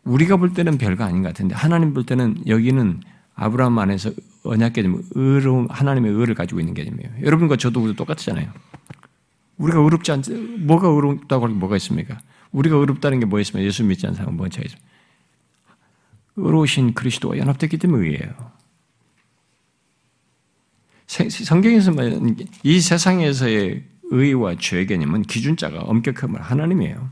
[0.05, 3.01] 우리가 볼 때는 별거 아닌 것 같은데 하나님 볼 때는 여기는
[3.37, 4.11] 아브라함 안에서
[4.45, 7.11] 언약 개념, 의로움, 하나님의 의를 가지고 있는 개념이에요.
[7.23, 8.51] 여러분과 저도 똑같잖아요.
[9.59, 10.23] 우리가 의롭지 않,
[10.67, 12.19] 뭐가 의롭다고 하는 뭐가 있습니까?
[12.53, 14.79] 우리가 의롭다는 게 뭐 있으면 예수 믿지 않는 사람은 뭔지 알죠?
[16.37, 18.53] 의로우신 그리스도와 연합됐기 때문에 의예요.
[21.07, 27.11] 성경에서 말하는 이 세상에서의 의와 죄 개념은 기준자가 엄격함을 하나님이에요.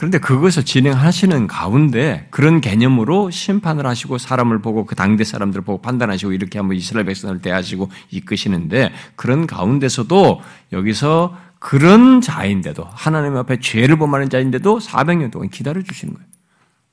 [0.00, 6.32] 그런데 그것을 진행하시는 가운데 그런 개념으로 심판을 하시고 사람을 보고 그 당대 사람들을 보고 판단하시고
[6.32, 10.40] 이렇게 한번 이스라엘 백성을 대하시고 이끄시는데 그런 가운데서도
[10.72, 16.26] 여기서 그런 자인데도 하나님 앞에 죄를 범하는 자인데도 400년 동안 기다려 주시는 거예요.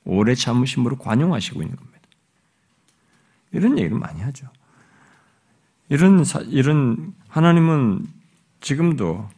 [0.04, 2.00] 오래 참으심으로 관용하시고 있는 겁니다.
[3.52, 4.48] 이런 얘기를 많이 하죠.
[5.88, 8.04] 이런 이런 하나님은
[8.60, 9.30] 지금도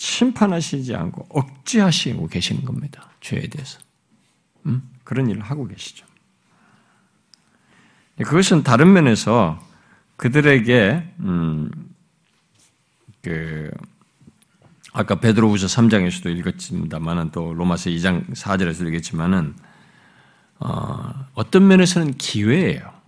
[0.00, 3.10] 심판하시지 않고 억지하시고 계시는 겁니다.
[3.20, 3.78] 죄에 대해서.
[4.64, 4.88] 음?
[5.04, 6.06] 그런 일을 하고 계시죠.
[8.16, 9.60] 그것은 다른 면에서
[10.16, 11.70] 그들에게 음,
[13.20, 13.70] 그
[14.94, 19.54] 아까 베드로후서 3장에서도 읽었습니다만은 또 로마서 2장 4절에서 읽었지만은
[20.60, 22.99] 어, 어떤 면에서는 기회예요.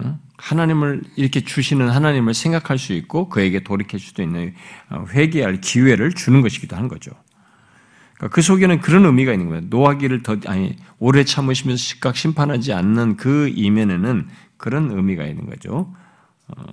[0.00, 0.18] 응?
[0.36, 4.54] 하나님을 이렇게 주시는 하나님을 생각할 수 있고 그에게 돌이킬 수도 있는
[4.90, 7.12] 어, 회개할 기회를 주는 것이기도 한 거죠.
[8.14, 9.62] 그러니까 그 속에는 그런 의미가 있는 거예요.
[9.68, 15.94] 노하기를 더 아니 오래 참으시면서 즉각 심판하지 않는 그 이면에는 그런 의미가 있는 거죠.
[16.48, 16.64] 어,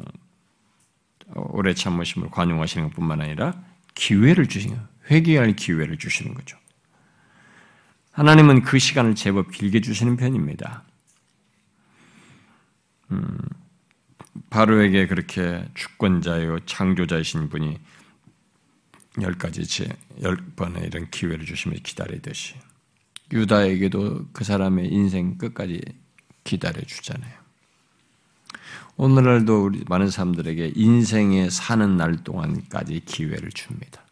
[1.35, 3.53] 오래 참으심을 관용하시는 것뿐만 아니라
[3.95, 4.77] 기회를 주시는
[5.09, 6.57] 회개할 기회를 주시는 거죠.
[8.11, 10.83] 하나님은 그 시간을 제법 길게 주시는 편입니다.
[13.13, 13.37] 음,
[14.49, 17.79] 바로에게 그렇게 주권자요 창조자이신 분이
[19.21, 19.63] 열 가지
[20.21, 22.55] 열 번의 이런 기회를 주시며 기다리듯이
[23.31, 25.81] 유다에게도 그 사람의 인생 끝까지
[26.43, 27.43] 기다려 주잖아요.
[28.95, 34.03] 오늘날도 우리 많은 사람들에게 인생에 사는 날 동안까지 기회를 줍니다.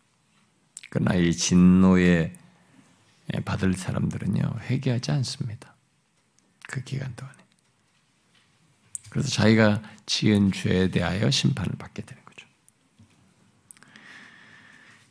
[0.89, 2.33] 그러나 이 진노에
[3.45, 5.75] 받을 사람들은요 회개하지 않습니다.
[6.67, 7.40] 그 기간 동안에.
[9.11, 12.47] 그래서 자기가 지은 죄에 대하여 심판을 받게 되는 거죠.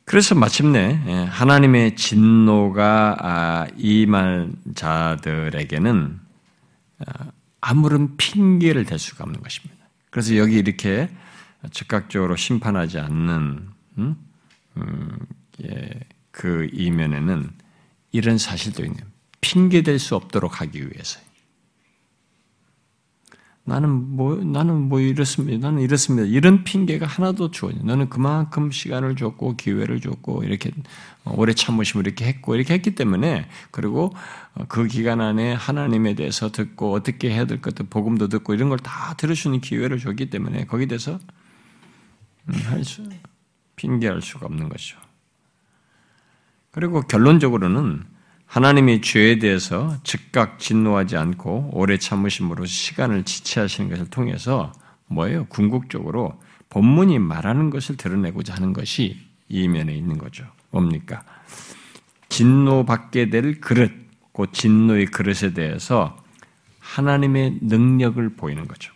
[0.06, 6.18] 그래서 마침내 예, 하나님의 진노가 아, 임할 자들에게는
[7.06, 7.26] 아,
[7.60, 9.84] 아무런 핑계를 댈 수가 없는 것입니다.
[10.08, 11.10] 그래서 여기 이렇게
[11.70, 14.16] 즉각적으로 심판하지 않는 음?
[14.78, 15.18] 음,
[15.62, 15.90] 예,
[16.30, 17.50] 그 이면에는
[18.12, 18.98] 이런 사실도 있는
[19.42, 21.20] 핑계 될 수 없도록 하기 위해서
[23.64, 25.68] 나는 뭐 나는 뭐 이렇습니다.
[25.68, 26.26] 나는 이렇습니다.
[26.26, 27.78] 이런 핑계가 하나도 주어져.
[27.84, 30.72] 너는 그만큼 시간을 줬고 기회를 줬고 이렇게
[31.26, 34.12] 오래 참으심을 이렇게 했고 이렇게 했기 때문에 그리고
[34.68, 39.14] 그 기간 안에 하나님에 대해서 듣고 어떻게 해야 될 것도 복음도 듣고 이런 걸 다
[39.14, 41.18] 들으시는 기회를 줬기 때문에 거기에 대해서
[42.48, 43.08] 음, 할수
[43.76, 44.98] 핑계할 수가 없는 것이죠.
[46.70, 48.04] 그리고 결론적으로는
[48.50, 54.72] 하나님이 죄에 대해서 즉각 진노하지 않고 오래 참으심으로 시간을 지체하시는 것을 통해서
[55.06, 55.44] 뭐예요?
[55.44, 56.36] 궁극적으로
[56.68, 60.46] 본문이 말하는 것을 드러내고자 하는 것이 이면에 있는 거죠.
[60.72, 61.22] 뭡니까?
[62.28, 63.92] 진노받게 될 그릇,
[64.32, 66.20] 그 진노의 그릇에 대해서
[66.80, 68.92] 하나님의 능력을 보이는 거죠.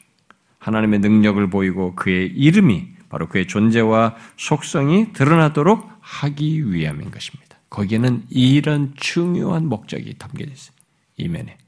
[0.58, 7.53] 하나님의 능력을 보이고 그의 이름이 바로 그의 존재와 속성이 드러나도록 하기 위함인 것입니다.
[7.74, 10.76] 거기에는 이런 중요한 목적이 담겨져 있어요.
[11.16, 11.58] 이면에.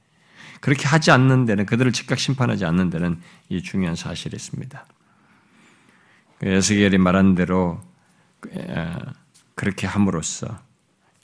[0.61, 4.87] 그렇게 하지 않는 데는 그들을 즉각 심판하지 않는 데는 이 중요한 사실이 있습니다.
[6.39, 7.81] 그 에스겔이 말한 대로
[9.57, 10.61] 그렇게 함으로써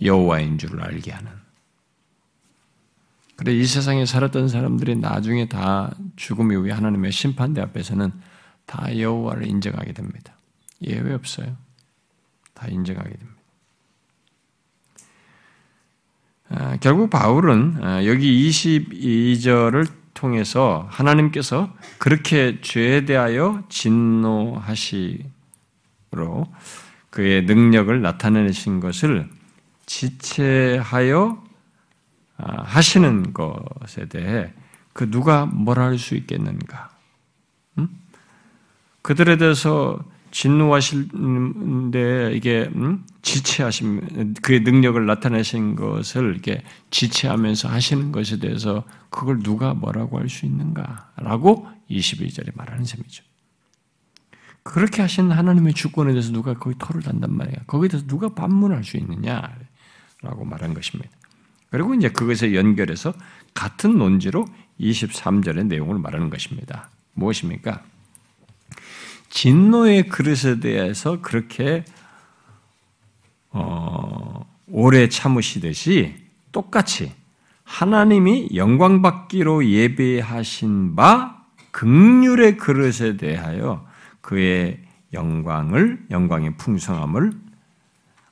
[0.01, 1.31] 여호와인 줄을 알게 하는.
[3.37, 8.13] 그래 이 세상에 살았던 사람들이 나중에 다 죽음 이후에 하나님의 심판대 앞에서는
[8.67, 10.37] 다 여호와를 인정하게 됩니다.
[10.83, 11.57] 예외 없어요.
[12.53, 13.43] 다 인정하게 됩니다.
[16.42, 16.42] 아,
[16.81, 25.23] 결국 바울은 아, 여기 22절을 통해서 하나님께서 그렇게 죄에 대하여 진노하시로
[27.11, 29.29] 그의 능력을 나타내신 것을
[29.87, 31.43] 지체하여
[32.37, 34.53] 아, 하시는 것에 대해
[34.93, 36.91] 그 누가 뭐라 할 수 있겠는가?
[37.79, 37.89] 음?
[39.01, 43.05] 그들에 대해서 진노하실때 이게 음?
[43.23, 50.47] 지체하신 그의 능력을 나타내신 것을 이렇게 지체하면서 하시는 것에 대해서 그걸 누가 뭐라고 할 수
[50.47, 53.23] 있는가라고 22절에 말하는 셈이죠.
[54.63, 57.65] 그렇게 하신 하나님의 주권에 대해서 누가 거기 토를 단단 말이야.
[57.67, 61.11] 거기에 대해서 누가 반문할 수 있느냐라고 말한 것입니다.
[61.71, 63.13] 그리고 이제 그것에 연결해서
[63.55, 64.47] 같은 논지로
[64.81, 66.91] 23절의 내용을 말하는 것입니다.
[67.15, 67.83] 무엇입니까?
[69.33, 71.85] 진노의 그릇에 대해서 그렇게
[73.51, 76.15] 어, 오래 참으시듯이
[76.53, 77.13] 똑같이
[77.65, 83.87] 하나님이 영광 받기로 예배하신 바 극률의 그릇에 대하여
[84.21, 84.83] 그의
[85.15, 87.33] 영광을 영광의 풍성함을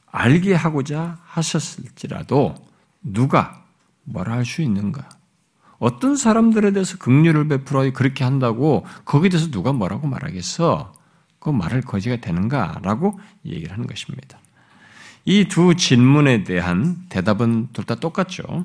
[0.07, 2.55] 알게 하고자 하셨을지라도
[3.03, 3.65] 누가
[4.05, 5.09] 뭐라 할 수 있는가?
[5.81, 10.93] 어떤 사람들에 대해서 긍휼을 베풀어 그렇게 한다고 거기에 대해서 누가 뭐라고 말하겠어?
[11.41, 14.39] 그 말을 거지가 되는가라고 얘기를 하는 것입니다.
[15.25, 18.65] 이 두 질문에 대한 대답은 둘 다 똑같죠.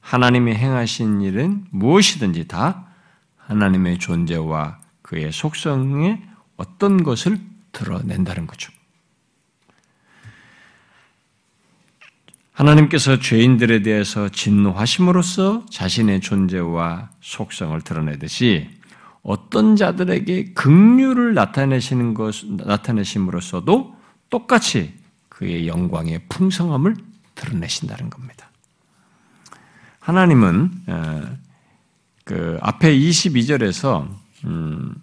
[0.00, 2.86] 하나님이 행하신 일은 무엇이든지 다
[3.38, 6.22] 하나님의 존재와 그의 속성에
[6.56, 7.40] 어떤 것을
[7.72, 8.72] 드러낸다는 거죠.
[12.56, 18.70] 하나님께서 죄인들에 대해서 진노하심으로써 자신의 존재와 속성을 드러내듯이
[19.22, 23.94] 어떤 자들에게 긍휼을 나타내시는 것 나타내심으로써도
[24.30, 24.94] 똑같이
[25.28, 26.96] 그의 영광의 풍성함을
[27.34, 28.50] 드러내신다는 겁니다.
[30.00, 31.22] 하나님은 어,
[32.24, 34.08] 그 앞에 22절에서
[34.46, 34.94] 음,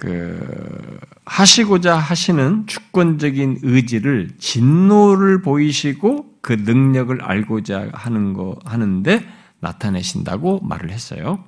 [0.00, 9.22] 그 하시고자 하시는 주권적인 의지를 진노를 보이시고 그 능력을 알고자 하는 거 하는데
[9.60, 11.44] 나타내신다고 말을 했어요.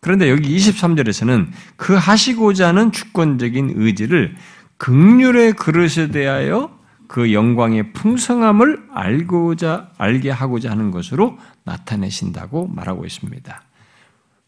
[0.00, 4.36] 그런데 여기 23절에서는 그 하시고자 하는 주권적인 의지를
[4.76, 6.78] 극률의 그릇에 대하여
[7.08, 13.62] 그 영광의 풍성함을 알고자 알게 하고자 하는 것으로 나타내신다고 말하고 있습니다.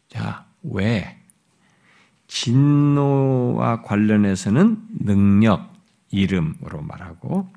[0.09, 1.24] 자, 왜
[2.35, 5.73] 진노와 관련해서는 능력,
[6.11, 7.49] 이름으로 말하고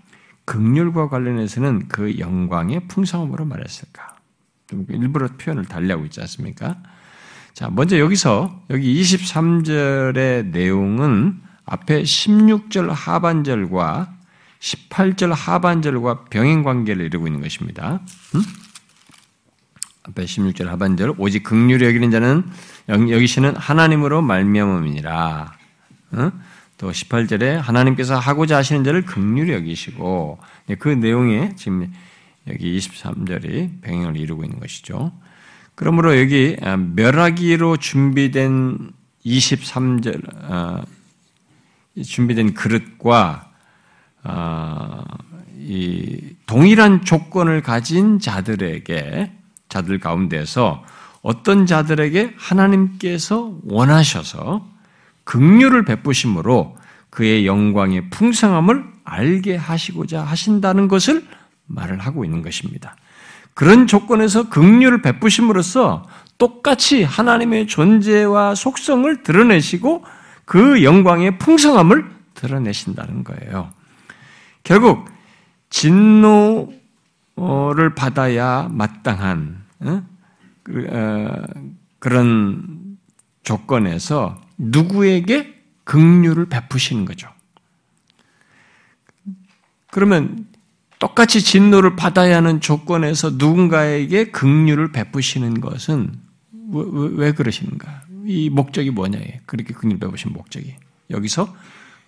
[0.45, 4.15] 극률과 관련해서는 그 영광의 풍성함으로 말했을까?
[4.67, 6.77] 좀 일부러 표현을 달리하고 있지 않습니까?
[7.53, 14.13] 자, 먼저 여기서 여기 23절의 내용은 앞에 16절 하반절과
[14.59, 18.01] 18절 하반절과 병행 관계를 이루고 있는 것입니다.
[18.35, 18.41] 음?
[20.09, 22.43] 앞에 16절 하반절 오직 극률이 여기는 자는
[22.89, 25.53] 여기시는 하나님으로 말미암음이니라.
[26.11, 26.31] 어?
[26.77, 31.91] 또 18절에 하나님께서 하고자 하시는 자를 극률히 여기시고 네, 그 내용에 지금
[32.47, 35.11] 여기 23절이 병행을 이루고 있는 것이죠.
[35.75, 36.55] 그러므로 여기
[36.95, 38.91] 멸하기로 준비된
[39.25, 40.81] 23절 어,
[42.03, 43.51] 준비된 그릇과
[44.23, 45.03] 어,
[45.57, 49.36] 이 동일한 조건을 가진 자들에게
[49.69, 50.83] 자들 가운데서
[51.21, 54.65] 어떤 자들에게 하나님께서 원하셔서
[55.23, 56.77] 긍휼을 베푸심으로
[57.09, 61.25] 그의 영광의 풍성함을 알게 하시고자 하신다는 것을
[61.65, 62.95] 말을 하고 있는 것입니다.
[63.53, 66.05] 그런 조건에서 긍휼을 베푸심으로써
[66.37, 70.05] 똑같이 하나님의 존재와 속성을 드러내시고
[70.45, 72.05] 그 영광의 풍성함을
[72.35, 73.71] 드러내신다는 거예요.
[74.63, 75.09] 결국
[75.69, 76.71] 진노
[77.37, 79.63] 를 받아야 마땅한
[80.63, 81.43] 그, 어,
[81.99, 82.97] 그런
[83.43, 87.29] 조건에서 누구에게 긍휼을 베푸시는 거죠.
[89.91, 90.47] 그러면
[90.97, 96.19] 똑같이 진노를 받아야 하는 조건에서 누군가에게 긍휼을 베푸시는 것은
[96.71, 98.01] 왜, 그러시는가?
[98.25, 100.75] 이 목적이 뭐냐에 그렇게 긍휼 베푸신 목적이
[101.11, 101.55] 여기서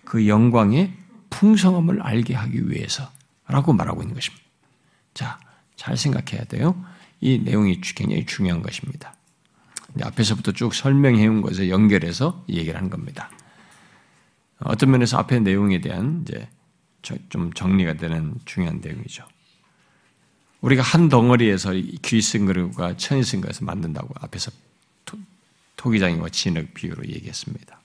[0.04, 0.92] 그 영광의
[1.30, 4.49] 풍성함을 알게 하기 위해서라고 말하고 있는 것입니다.
[5.14, 5.38] 자,
[5.76, 6.84] 잘 생각해야 돼요.
[7.20, 9.14] 이 내용이 굉장히 중요한 것입니다.
[10.00, 13.30] 앞에서부터 쭉 설명해 온 것에 연결해서 얘기를 하는 겁니다.
[14.58, 16.48] 어떤 면에서 앞의 내용에 대한 이제
[17.28, 19.26] 좀 정리가 되는 중요한 내용이죠.
[20.60, 24.50] 우리가 한 덩어리에서 귀승그릇과 천승그릇을 만든다고 앞에서
[25.76, 27.80] 토기장이와 진흙 비유로 얘기했습니다.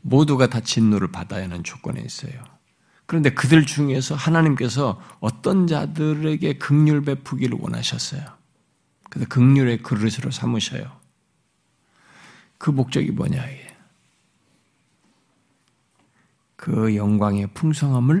[0.00, 2.42] 모두가 다 진노를 받아야 하는 조건에 있어요.
[3.08, 8.22] 그런데 그들 중에서 하나님께서 어떤 자들에게 극률 베푸기를 원하셨어요.
[9.08, 10.94] 그래서 극률의 그릇으로 삼으셔요.
[12.58, 13.74] 그 목적이 뭐냐 이게.
[16.56, 18.20] 그 영광의 풍성함을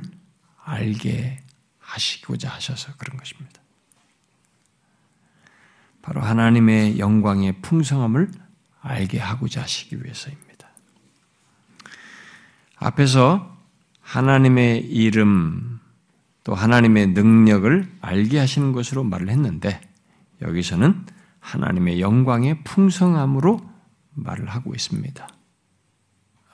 [0.64, 1.38] 알게
[1.80, 3.60] 하시고자 하셔서 그런 것입니다.
[6.00, 8.30] 바로 하나님의 영광의 풍성함을
[8.80, 10.66] 알게 하고자 하시기 위해서입니다.
[12.76, 13.57] 앞에서
[14.08, 15.80] 하나님의 이름
[16.42, 19.82] 또 하나님의 능력을 알게 하시는 것으로 말을 했는데
[20.40, 21.04] 여기서는
[21.40, 23.60] 하나님의 영광의 풍성함으로
[24.14, 25.28] 말을 하고 있습니다.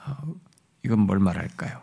[0.06, 0.16] 어,
[0.84, 1.80] 이건 뭘 말할까요?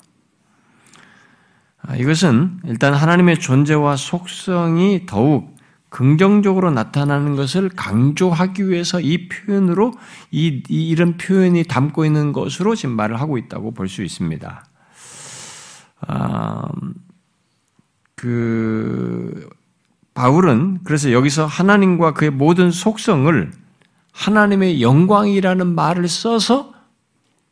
[1.84, 5.56] 아, 이것은 일단 하나님의 존재와 속성이 더욱
[5.88, 9.94] 긍정적으로 나타나는 것을 강조하기 위해서 이 표현으로
[10.32, 14.66] 이, 이런 표현이 담고 있는 것으로 지금 말을 하고 있다고 볼 수 있습니다.
[16.08, 16.68] 아,
[18.16, 19.50] 그
[20.14, 23.52] 바울은 그래서 여기서 하나님과 그의 모든 속성을
[24.12, 26.74] 하나님의 영광이라는 말을 써서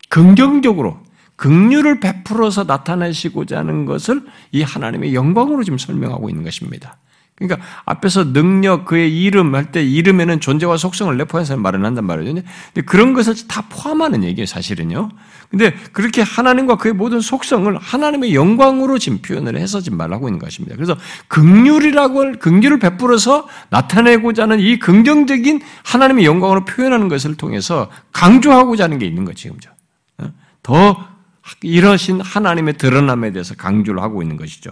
[0.09, 0.99] 긍정적으로
[1.37, 6.97] 긍휼을 베풀어서 나타내시고자 하는 것을 이 하나님의 영광으로 지금 설명하고 있는 것입니다.
[7.39, 12.33] 그러니까 앞에서 능력, 그의 이름 할 때 이름에는 존재와 속성을 내포해서 말을 한단 말이죠.
[12.33, 15.09] 근데 그런 것을 다 포함하는 얘기예요, 사실은요.
[15.49, 20.75] 근데 그렇게 하나님과 그의 모든 속성을 하나님의 영광으로 지금 표현을 해서 지금 말하고 있는 것입니다.
[20.75, 20.95] 그래서
[21.27, 29.05] 긍휼이라고 긍휼을 베풀어서 나타내고자 하는 이 긍정적인 하나님의 영광으로 표현하는 것을 통해서 강조하고자 하는 게
[29.05, 29.71] 있는 거죠, 지금죠.
[30.19, 30.31] 어?
[30.61, 31.07] 더
[31.63, 34.71] 이러신 하나님의 드러남에 대해서 강조를 하고 있는 것이죠.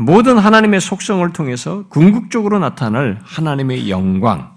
[0.00, 4.56] 모든 하나님의 속성을 통해서 궁극적으로 나타날 하나님의 영광,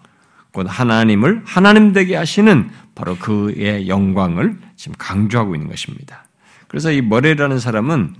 [0.51, 6.25] 곧 하나님을 하나님 되게 하시는 바로 그의 영광을 지금 강조하고 있는 것입니다.
[6.67, 8.15] 그래서 이 머레라는 사람은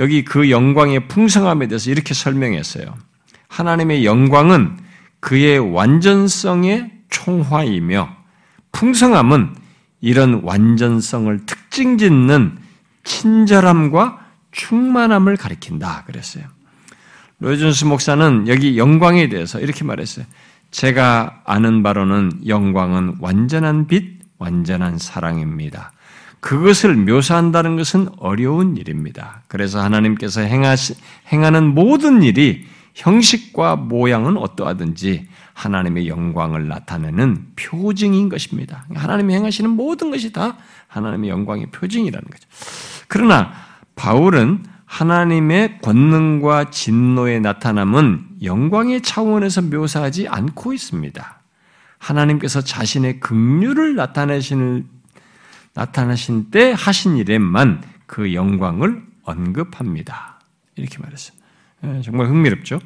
[0.00, 2.94] 여기 그 영광의 풍성함에 대해서 이렇게 설명했어요.
[3.48, 4.78] 하나님의 영광은
[5.20, 8.16] 그의 완전성의 총화이며
[8.72, 9.54] 풍성함은
[10.00, 12.58] 이런 완전성을 특징 짓는
[13.04, 16.53] 친절함과 충만함을 가리킨다 그랬어요.
[17.40, 20.24] 로이존스 목사는 여기 영광에 대해서 이렇게 말했어요.
[20.70, 25.92] 제가 아는 바로는 영광은 완전한 빛, 완전한 사랑입니다.
[26.40, 29.42] 그것을 묘사한다는 것은 어려운 일입니다.
[29.48, 30.94] 그래서 하나님께서 행하시,
[31.32, 38.84] 행하는 모든 일이 형식과 모양은 어떠하든지 하나님의 영광을 나타내는 표징인 것입니다.
[38.94, 40.56] 하나님이 행하시는 모든 것이 다
[40.88, 42.48] 하나님의 영광의 표징이라는 거죠.
[43.08, 43.52] 그러나
[43.96, 44.64] 바울은
[44.94, 51.42] 하나님의 권능과 진노의 나타남은 영광의 차원에서 묘사하지 않고 있습니다.
[51.98, 54.86] 하나님께서 자신의 긍휼을 나타내신
[55.74, 60.38] 나타나신 때 하신 일에만 그 영광을 언급합니다.
[60.76, 61.36] 이렇게 말했어요.
[61.84, 62.78] 예, 정말 흥미롭죠?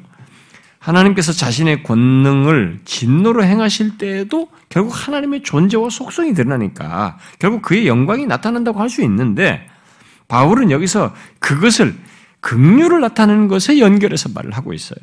[0.79, 8.79] 하나님께서 자신의 권능을 진노로 행하실 때에도 결국 하나님의 존재와 속성이 드러나니까 결국 그의 영광이 나타난다고
[8.79, 9.68] 할 수 있는데
[10.29, 11.97] 바울은 여기서 그것을
[12.39, 14.99] 긍휼을 나타내는 것에 연결해서 말을 하고 있어요.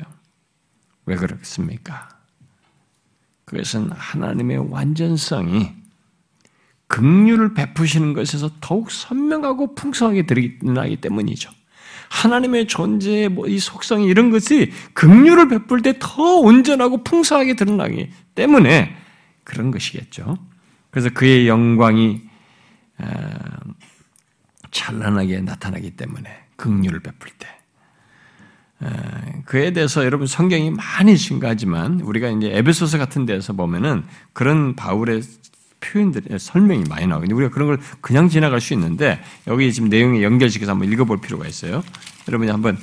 [1.05, 2.09] 왜 그렇습니까?
[3.45, 5.71] 그것은 하나님의 완전성이
[6.87, 11.51] 극류를 베푸시는 것에서 더욱 선명하고 풍성하게 드러나기 때문이죠.
[12.09, 18.95] 하나님의 존재의 뭐이 속성이 이런 것이 극류를 베풀 때 더 온전하고 풍성하게 드러나기 때문에
[19.43, 20.37] 그런 것이겠죠.
[20.89, 22.21] 그래서 그의 영광이
[24.77, 27.47] 찬란하게 나타나기 때문에 극류를 베풀 때
[29.45, 34.03] 그에 대해서 여러분 성경이 많이 증가하지만 우리가 이제 에베소서 같은 데서 보면은
[34.33, 35.23] 그런 바울의
[35.79, 37.35] 표현들이 설명이 많이 나오거든요.
[37.35, 41.83] 우리가 그런 걸 그냥 지나갈 수 있는데 여기 지금 내용에 연결시켜서 한번 읽어볼 필요가 있어요.
[42.27, 42.77] 여러분이 한번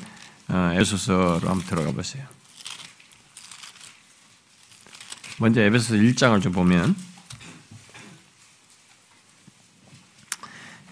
[0.49, 2.25] 어, 에베소서로 한번 들어가 보세요.
[5.39, 6.97] 먼저 에베소서 1장을 좀 보면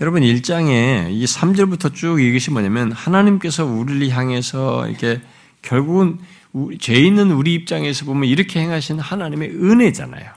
[0.03, 5.21] 여러분 1장에 이 3절부터 쭉 이것이 뭐냐면 하나님께서 우리를 향해서 이렇게
[5.63, 6.19] 결국은
[6.81, 10.29] 죄 있는 우리 입장에서 보면 이렇게 행하신 하나님의 은혜잖아요.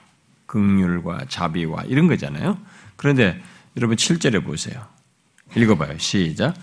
[0.46, 2.60] 극률과 자비와 이런 거잖아요.
[2.96, 3.42] 그런데
[3.76, 4.86] 여러분 7절에 보세요.
[5.56, 5.98] 읽어봐요.
[5.98, 6.54] 시작.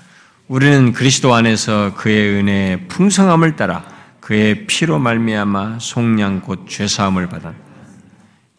[0.46, 3.84] 우리는 그리스도 안에서 그의 은혜의 풍성함을 따라
[4.20, 7.52] 그의 피로 말미암아 속량 곧 죄사함을 받은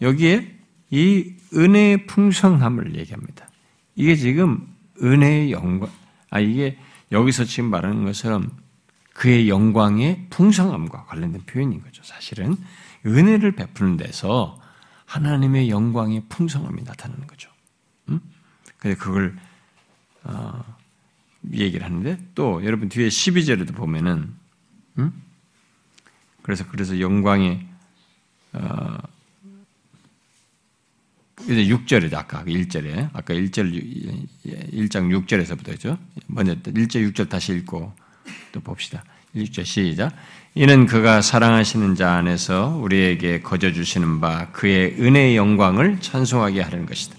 [0.01, 0.53] 여기에
[0.91, 3.47] 이 은혜의 풍성함을 얘기합니다.
[3.95, 4.67] 이게 지금
[5.01, 5.89] 은혜의 영광,
[6.29, 6.77] 아, 이게
[7.11, 8.49] 여기서 지금 말하는 것처럼
[9.13, 12.01] 그의 영광의 풍성함과 관련된 표현인 거죠.
[12.03, 12.57] 사실은
[13.05, 14.59] 은혜를 베푸는 데서
[15.05, 17.49] 하나님의 영광의 풍성함이 나타나는 거죠.
[18.09, 18.19] 음?
[18.77, 19.37] 그래서 그걸
[20.23, 20.63] 어,
[21.51, 24.33] 얘기를 하는데 또 여러분 뒤에 12절에도 보면은
[24.97, 25.13] 음?
[26.41, 27.67] 그래서 그래서 영광의
[28.53, 28.97] 어,
[31.41, 32.13] 이제 6절이죠.
[32.13, 33.09] 아까 1절에.
[33.13, 35.97] 아까 1절, 1장 6절에서부터죠.
[36.27, 37.93] 먼저 1절, 6절 다시 읽고
[38.51, 39.03] 또 봅시다.
[39.35, 40.13] 1절 시작.
[40.55, 47.15] 이는 그가 사랑하시는 자 안에서 우리에게 거저 주시는 바 그의 은혜의 영광을 찬송하게 하는 것이다.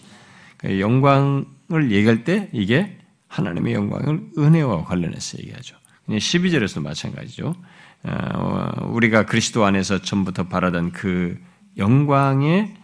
[0.59, 2.97] 그 영광을 얘기할 때 이게
[3.27, 5.77] 하나님의 영광을 은혜와 관련해서 얘기하죠.
[6.09, 7.55] 12절에서도 마찬가지죠.
[8.05, 11.37] 어, 우리가 그리스도 안에서 처음부터 바라던 그
[11.77, 12.75] 영광의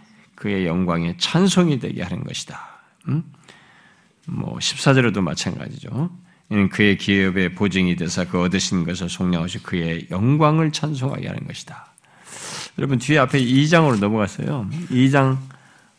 [0.41, 2.59] 그의 영광에 찬송이 되게 하는 것이다.
[3.09, 3.23] 음?
[4.27, 6.11] 뭐 14절에도 마찬가지죠.
[6.71, 11.93] 그의 기업의 보증이 되사 그 얻으신 것을 속량하시 그의 영광을 찬송하게 하는 것이다.
[12.79, 14.67] 여러분 뒤에 앞에 2장으로 넘어갔어요.
[14.91, 15.37] 2장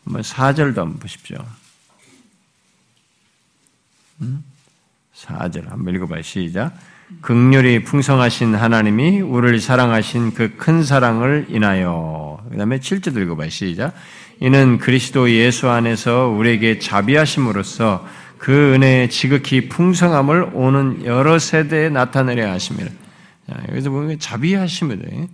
[0.08, 1.38] 4절도 한번 보십시오.
[5.14, 5.68] 4절 음?
[5.68, 6.22] 한번 읽어봐요.
[6.22, 6.76] 시작.
[7.20, 13.50] 극렬히 풍성하신 하나님이 우리를 사랑하신 그 큰 사랑을 인하여 그 다음에 7절 읽어봐요.
[13.50, 13.94] 시작.
[14.42, 18.04] 이는 그리스도 예수 안에서 우리에게 자비하심으로써
[18.38, 22.90] 그 은혜의 지극히 풍성함을 오는 여러 세대에 나타내려 하십니다.
[23.68, 25.28] 여기서 보면 자비하심을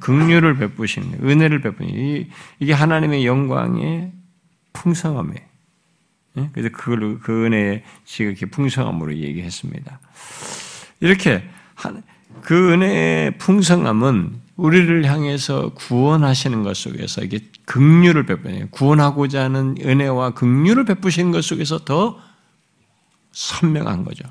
[0.00, 2.26] 긍휼을 베푸시는 은혜를 베푸는
[2.58, 4.12] 이게 하나님의 영광의
[4.72, 5.34] 풍성함에
[6.38, 6.48] 예?
[6.54, 10.00] 그래서 그걸 그 은혜의 지극히 풍성함으로 얘기했습니다.
[11.00, 11.42] 이렇게
[12.40, 20.84] 그 은혜의 풍성함은 우리를 향해서 구원하시는 것 속에서 이게 긍휼을 베푸는 구원하고자 하는 은혜와 긍휼을
[20.84, 22.20] 베푸시는 것 속에서 더
[23.32, 24.24] 선명한 거죠.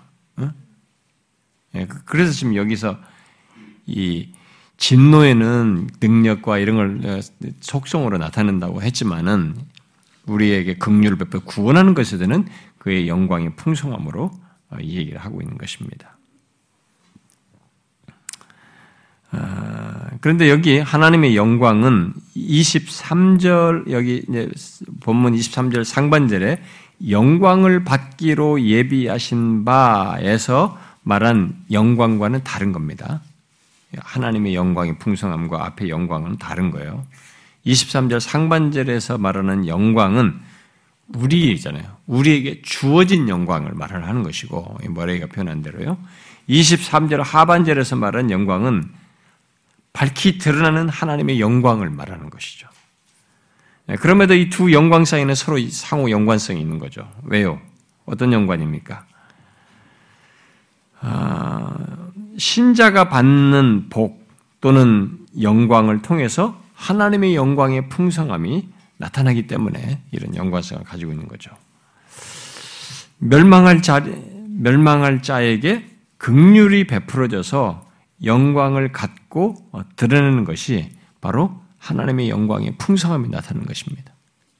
[1.75, 2.97] 예, 그, 그래서 지금 여기서
[3.85, 4.29] 이
[4.77, 7.19] 진노에는 능력과 이런 걸 어,
[7.59, 9.55] 속성으로 나타낸다고 했지만은
[10.27, 14.31] 우리에게 긍휼을 베풀 구원하는 것에 대한 그의 영광의 풍성함으로
[14.69, 16.17] 어, 이 얘기를 하고 있는 것입니다.
[20.21, 24.23] 아, 그런데 여기 하나님의 영광은 23절 여기
[25.01, 26.61] 본문 23절 상반절에
[27.09, 33.21] 영광을 받기로 예비하신 바에서 말한 영광과는 다른 겁니다.
[33.97, 37.03] 하나님의 영광의 풍성함과 앞의 영광은 다른 거예요.
[37.65, 40.39] 23절 상반절에서 말하는 영광은
[41.15, 41.83] 우리잖아요.
[42.05, 45.97] 우리에게 주어진 영광을 말을 하는 것이고, 머레이가 표현한 대로요.
[46.47, 49.00] 23절 하반절에서 말하는 영광은
[49.93, 52.67] 밝히 드러나는 하나님의 영광을 말하는 것이죠.
[53.87, 57.09] 네, 그럼에도 이 두 영광 사이에는 서로 상호 연관성이 있는 거죠.
[57.23, 57.59] 왜요?
[58.05, 59.05] 어떤 연관입니까?
[61.01, 61.75] 아,
[62.37, 64.27] 신자가 받는 복
[64.61, 71.51] 또는 영광을 통해서 하나님의 영광의 풍성함이 나타나기 때문에 이런 연관성을 가지고 있는 거죠.
[73.17, 74.03] 멸망할 자,
[74.47, 75.85] 멸망할 자에게
[76.17, 77.89] 극률이 베풀어져서
[78.23, 79.20] 영광을 갖고
[79.71, 80.91] 어, 드러내는 것이
[81.21, 84.13] 바로 하나님의 영광의 풍성함이 나타나는 것입니다.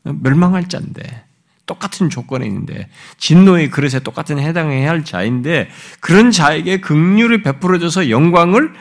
[0.03, 1.25] 멸망할 자인데
[1.65, 5.69] 똑같은 조건에 있는데 진노의 그릇에 똑같은 해당해야 할 자인데
[5.99, 8.73] 그런 자에게 긍휼을 베풀어줘서 영광을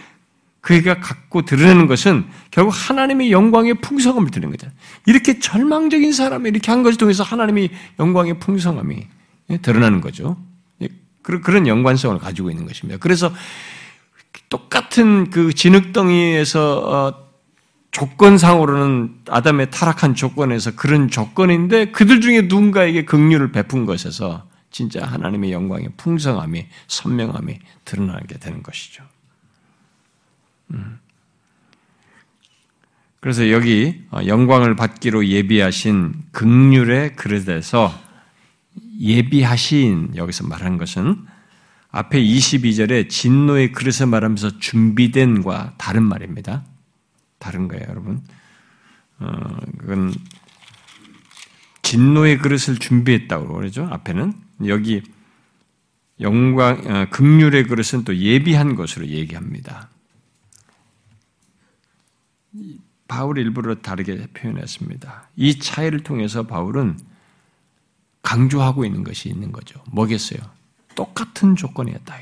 [0.61, 4.77] 그가 갖고 드러내는 것은 결국 하나님의 영광의 풍성함을 드리는 거잖아요.
[5.07, 9.07] 이렇게 절망적인 사람이 이렇게 한 것을 통해서 하나님의 영광의 풍성함이
[9.63, 10.37] 드러나는 거죠.
[10.83, 10.89] 예,
[11.23, 12.99] 그런 연관성을 가지고 있는 것입니다.
[12.99, 13.33] 그래서
[14.49, 17.31] 똑같은 그 진흙덩이에서 어,
[17.91, 25.91] 조건상으로는 아담의 타락한 조건에서 그런 조건인데 그들 중에 누군가에게 긍휼을 베푼 것에서 진짜 하나님의 영광의
[25.97, 29.05] 풍성함이 선명함이 드러나게 되는 것이죠.
[30.73, 31.01] 음.
[33.19, 37.93] 그래서 여기 어, 영광을 받기로 예비하신 극률의 그릇에서
[38.99, 41.27] 예비하신 여기서 말한 것은
[41.91, 46.65] 앞에 22절에 진노의 그릇을 말하면서 준비된과 다른 말입니다.
[47.39, 48.23] 다른 거예요, 여러분.
[49.19, 50.15] 어, 그건
[51.83, 53.89] 진노의 그릇을 준비했다고 그러죠.
[53.91, 54.33] 앞에는
[54.67, 55.03] 여기
[56.21, 59.89] 영광 어, 극률의 그릇은 또 예비한 것으로 얘기합니다.
[63.09, 65.31] 바울이 일부러 다르게 표현했습니다.
[65.37, 66.99] 이 차이를 통해서 바울은
[68.23, 69.83] 강조하고 있는 것이 있는 거죠.
[69.91, 70.60] 뭐겠어요?
[70.95, 72.17] 똑같은 조건이었다.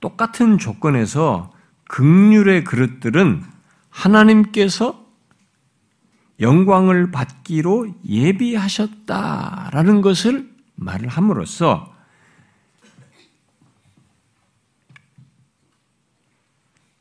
[0.00, 1.52] 똑같은 조건에서
[1.88, 3.42] 극률의 그릇들은
[3.90, 5.04] 하나님께서
[6.40, 11.94] 영광을 받기로 예비하셨다라는 것을 말을 함으로써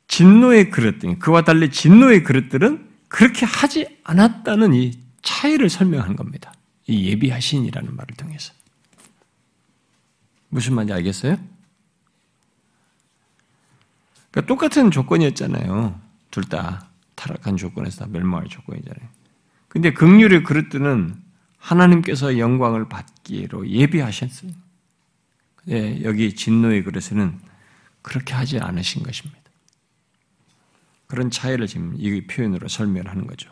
[0.08, 4.92] 진노의 그릇들, 그와 달리 진노의 그릇들은 그렇게 하지 않았다는 이
[5.24, 6.54] 차이를 설명한 겁니다.
[6.86, 8.54] 이 예비하신이라는 말을 통해서.
[10.54, 11.38] 무슨 말인지 알겠어요?
[14.32, 16.00] 그러니까 똑같은 조건이었잖아요.
[16.32, 19.08] 둘 다 타락한 조건에서 다 멸망할 조건이잖아요.
[19.68, 21.16] 근데 극률의 그릇들은
[21.58, 24.52] 하나님께서 영광을 받기로 예비하셨어요.
[25.56, 27.40] 근데 여기 진노의 그릇에는
[28.02, 29.42] 그렇게 하지 않으신 것입니다.
[31.08, 33.52] 그런 차이를 지금 이 표현으로 설명하는 거죠.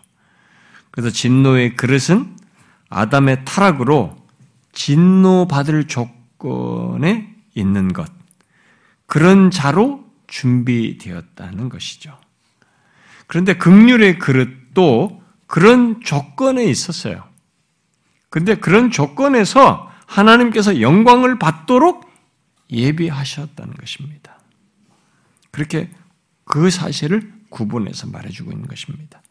[0.92, 2.36] 그래서 진노의 그릇은
[2.90, 4.18] 아담의 타락으로
[4.74, 6.21] 진노받을 조건
[7.04, 8.10] 에 있는 것.
[9.06, 12.18] 그런 자로 준비되었다는 것이죠.
[13.28, 17.24] 그런데 극률의 그릇도 그런 조건에 있었어요.
[18.30, 22.10] 근데 그런 조건에서 하나님께서 영광을 받도록
[22.72, 24.40] 예비하셨다는 것입니다.
[25.52, 25.90] 그렇게
[26.46, 29.22] 그 사실을 구분해서 말해주고 있는 것입니다.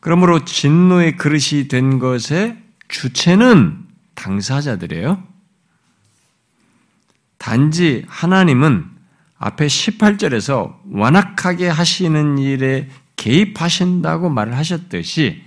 [0.00, 3.86] 그러므로 진노의 그릇이 된 것의 주체는
[4.16, 5.31] 당사자들이에요.
[7.42, 8.88] 단지 하나님은
[9.36, 15.42] 앞에 18절에서 완악하게 하시는 일에 개입하신다고 말을 하셨듯이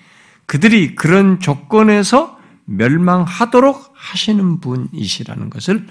[0.45, 5.87] 그들이 그런 조건에서 멸망하도록 하시는 분이시라는 것을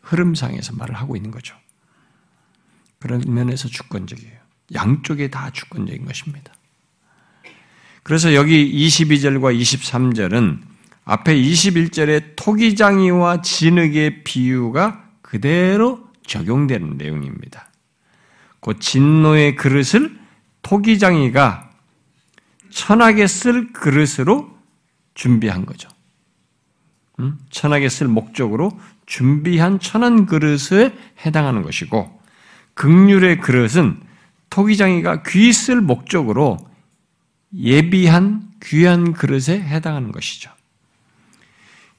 [0.00, 1.54] 흐름상에서 말을 하고 있는 거죠.
[2.98, 4.32] 그런 면에서 주권적이에요.
[4.72, 6.54] 양쪽에 다 주권적인 것입니다.
[8.02, 10.60] 그래서 여기 22절과 23절은
[11.04, 15.01] 앞에 21절의 토기장이와 진흙의 비유가
[15.32, 17.70] 그대로 적용되는 내용입니다.
[18.60, 20.14] 곧 진노의 그릇을
[20.60, 21.70] 토기장이가
[22.68, 24.54] 천하게 쓸 그릇으로
[25.14, 25.88] 준비한 거죠.
[27.48, 30.94] 천하게 쓸 목적으로 준비한 천한 그릇에
[31.24, 32.20] 해당하는 것이고
[32.74, 34.02] 극률의 그릇은
[34.50, 36.58] 토기장이가 귀 쓸 목적으로
[37.56, 40.50] 예비한 귀한 그릇에 해당하는 것이죠.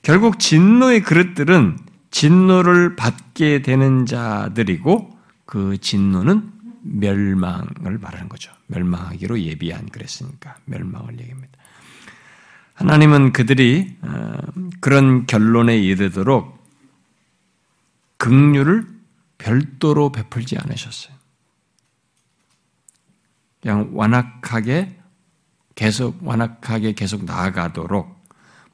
[0.03, 6.52] 결국 진노의 그릇들은 진노를 받게 되는 자들이고 그 진노는
[6.84, 8.53] 멸망을 말하는 거죠.
[8.68, 11.52] 멸망하기로 예비한 그랬으니까 멸망을 얘기합니다.
[12.76, 14.34] 하나님은 그들이 어,
[14.80, 16.64] 그런 결론에 이르도록
[18.18, 18.88] 긍휼을
[19.40, 21.15] 별도로 베풀지 않으셨어요.
[23.60, 24.99] 그냥 완악하게
[25.73, 28.23] 계속 완악하게 계속 나아가도록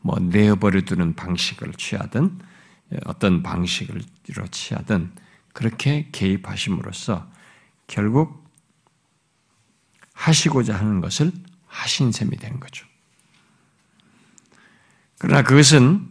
[0.01, 2.48] 뭐 내어버려 두는 방식을 취하든
[3.05, 4.01] 어떤 방식으로
[4.51, 5.11] 취하든
[5.53, 7.29] 그렇게 개입하심으로써
[7.87, 8.47] 결국
[10.13, 11.31] 하시고자 하는 것을
[11.67, 12.85] 하신 셈이 된 거죠.
[15.17, 16.07] 그러나 그것은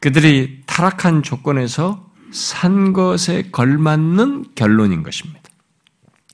[0.00, 5.42] 그들이 타락한 조건에서 산 것에 걸맞는 결론인 것입니다.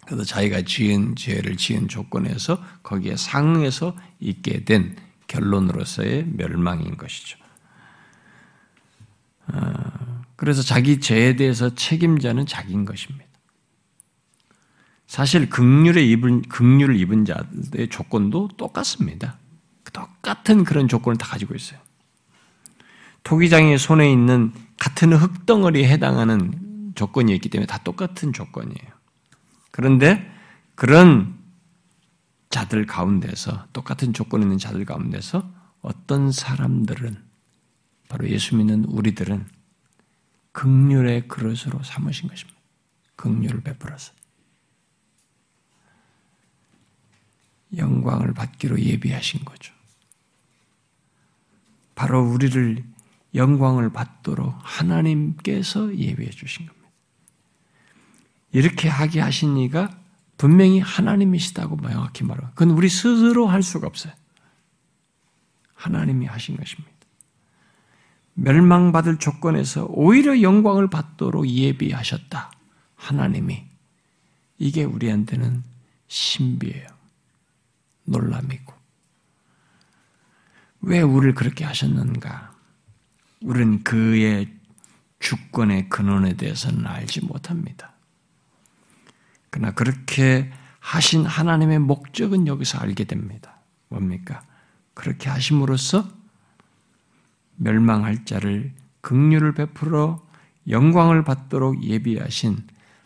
[0.07, 4.97] 그래서 자기가 지은 죄를 지은 조건에서 거기에 상응해서 있게 된
[5.27, 7.37] 결론으로서의 멸망인 것이죠.
[9.53, 13.27] 어, 그래서 자기 죄에 대해서 책임자는 자기인 것입니다.
[15.07, 19.39] 사실 극률에 입은 극률을 입은 자의 조건도 똑같습니다.
[19.93, 21.81] 똑같은 그런 조건을 다 가지고 있어요.
[23.25, 28.91] 토기장의 손에 있는 같은 흙덩어리에 해당하는 조건이 있기 때문에 다 똑같은 조건이에요.
[29.71, 30.31] 그런데
[30.75, 31.37] 그런
[32.51, 35.51] 자들 가운데서 똑같은 조건 있는 자들 가운데서
[35.81, 37.28] 어떤 사람들은
[38.09, 39.47] 바로 예수 믿는 우리들은
[40.53, 42.59] 극률의 그릇으로 삼으신 것입니다.
[43.17, 44.13] 극률을 베풀어서
[47.77, 49.75] 영광을 받기로 예비하신 거죠.
[51.95, 52.83] 바로 우리를
[53.35, 56.89] 영광을 받도록 하나님께서 예비해 주신 겁니다.
[58.53, 59.91] 이렇게 하게 하신 이가
[60.39, 64.13] 분명히 하나님이시다고 명확히 말하고 그건 우리 스스로 할 수가 없어요.
[65.75, 66.98] 하나님이 하신 것입니다.
[68.41, 72.53] 멸망받을 조건에서 오히려 영광을 받도록 예비하셨다.
[72.95, 73.65] 하나님이.
[74.59, 75.65] 이게 우리한테는
[76.07, 76.87] 신비예요.
[78.05, 78.73] 놀람이고.
[80.83, 82.53] 왜 우리를 그렇게 하셨는가?
[83.43, 84.53] 우리는 그의
[85.19, 87.93] 주권의 근원에 대해서는 알지 못합니다.
[89.51, 93.59] 그러나 그렇게 하신 하나님의 목적은 여기서 알게 됩니다.
[93.89, 94.43] 뭡니까?
[94.95, 96.18] 그렇게 하심으로써
[97.59, 100.27] 멸망할 자를 극류를 베풀어
[100.69, 102.59] 영광을 받도록 예비하신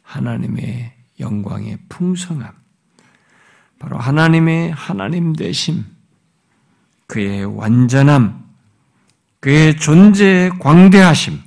[0.02, 2.52] 하나님의 영광의 풍성함,
[3.78, 5.84] 바로 하나님의 하나님 되심,
[7.06, 8.42] 그의 완전함,
[9.40, 11.40] 그의 존재의 광대하심,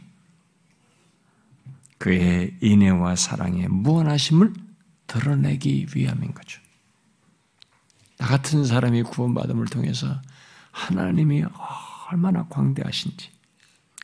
[1.97, 4.53] 그의 인애와 사랑의 무한하심을
[5.07, 6.61] 드러내기 위함인 거죠.
[8.17, 10.21] 나 같은 사람이 구원받음을 통해서
[10.71, 11.43] 하나님이
[12.09, 13.29] 얼마나 광대하신지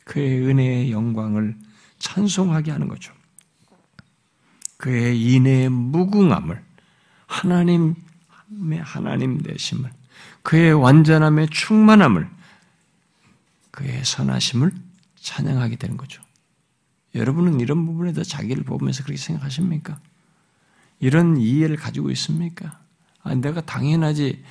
[0.04, 1.56] 그의 은혜의 영광을
[1.98, 3.12] 찬송하게 하는 거죠.
[4.76, 6.62] 그의 인애의 무궁함을
[7.26, 7.94] 하나님의
[8.82, 9.90] 하나님 되심을
[10.42, 12.28] 그의 완전함의 충만함을
[13.70, 14.72] 그의 선하심을
[15.16, 16.20] 찬양하게 되는 거죠.
[17.14, 20.00] 여러분은 이런 부분에서 자기를 보면서 그렇게 생각하십니까?
[20.98, 22.80] 이런 이해를 가지고 있습니까?
[23.22, 24.42] 아, 내가 당연하지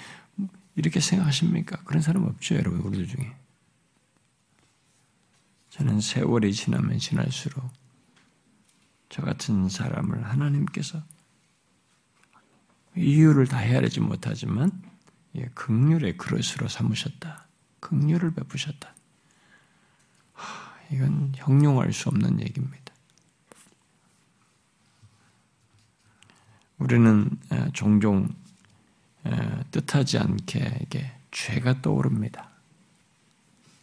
[0.75, 1.81] 이렇게 생각하십니까?
[1.83, 3.40] 그런 사람 없죠, 여러분 우리들 중에.
[5.71, 7.71] 저는 세월이 지나면 지날수록
[9.09, 11.01] 저 같은 사람을 하나님께서
[12.95, 14.71] 이유를 다 헤아리지 못하지만
[15.35, 17.47] 예, 극률의 그릇으로 삼으셨다.
[17.79, 18.93] 극률을 베푸셨다.
[20.91, 22.93] 이건 형용할 수 없는 얘기입니다.
[26.77, 27.29] 우리는
[27.73, 28.27] 종종
[29.71, 32.49] 뜻하지 않게 죄가 떠오릅니다.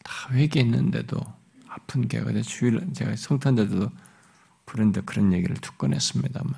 [0.02, 1.37] 다 회개했는데도
[1.78, 3.90] 아픈 게가 주일 제가 성탄절에도
[4.66, 6.54] 브랜드 그런 얘기를 두 건 했습니다만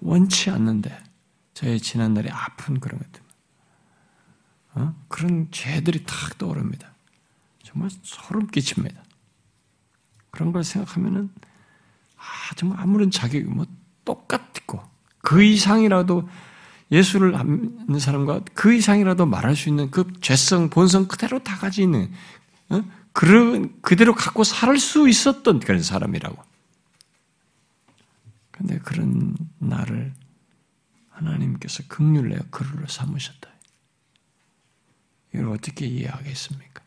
[0.00, 0.96] 원치 않는데
[1.54, 3.22] 저의 지난날에 아픈 그런 것들
[4.74, 4.94] 어?
[5.08, 6.90] 그런 죄들이 탁 떠오릅니다.
[7.62, 9.02] 정말 소름 끼칩니다.
[10.30, 11.30] 그런 걸 생각하면은
[12.16, 13.66] 아 정말 아무런 자격이 뭐
[14.04, 14.82] 똑같고
[15.20, 16.28] 그 이상이라도
[16.90, 22.12] 예수를 아는 사람과 그 이상이라도 말할 수 있는 그 죄성 본성 그대로 다 가지고 있는
[22.70, 22.82] 어?
[23.14, 26.42] 그런 그대로 갖고 살 수 있었던 그런 사람이라고.
[28.50, 30.12] 근데 그런 나를
[31.10, 33.48] 하나님께서 극률 내어 그를 삼으셨다.
[35.32, 36.82] 이걸 어떻게 이해하겠습니까?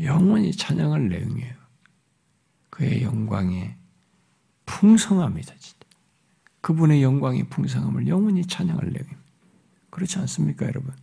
[0.00, 1.54] 영원히 찬양할 내용이에요.
[2.70, 3.76] 그의 영광의
[4.66, 5.54] 풍성함이다.
[5.58, 5.78] 진짜.
[6.60, 9.22] 그분의 영광의 풍성함을 영원히 찬양할 내용입니다.
[9.90, 10.94] 그렇지 않습니까, 여러분?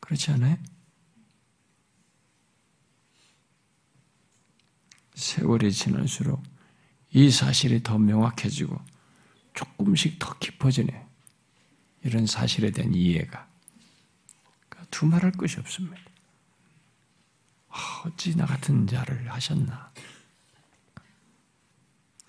[0.00, 0.56] 그렇지 않아요?
[5.20, 6.42] 세월이 지날수록
[7.10, 8.80] 이 사실이 더 명확해지고
[9.52, 11.06] 조금씩 더 깊어지네.
[12.02, 13.48] 이런 사실에 대한 이해가.
[14.90, 16.00] 두말할 것이 없습니다.
[17.68, 19.92] 아, 어찌 나 같은 자를 하셨나.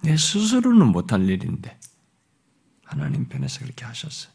[0.02, 1.80] 내 스스로는 못할 일인데
[2.84, 4.34] 하나님 편에서 그렇게 하셨어요.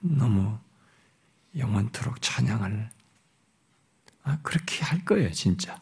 [0.00, 0.58] 너무
[1.56, 2.90] 영원토록 찬양을
[4.24, 5.80] 아, 그렇게 할 거예요, 진짜.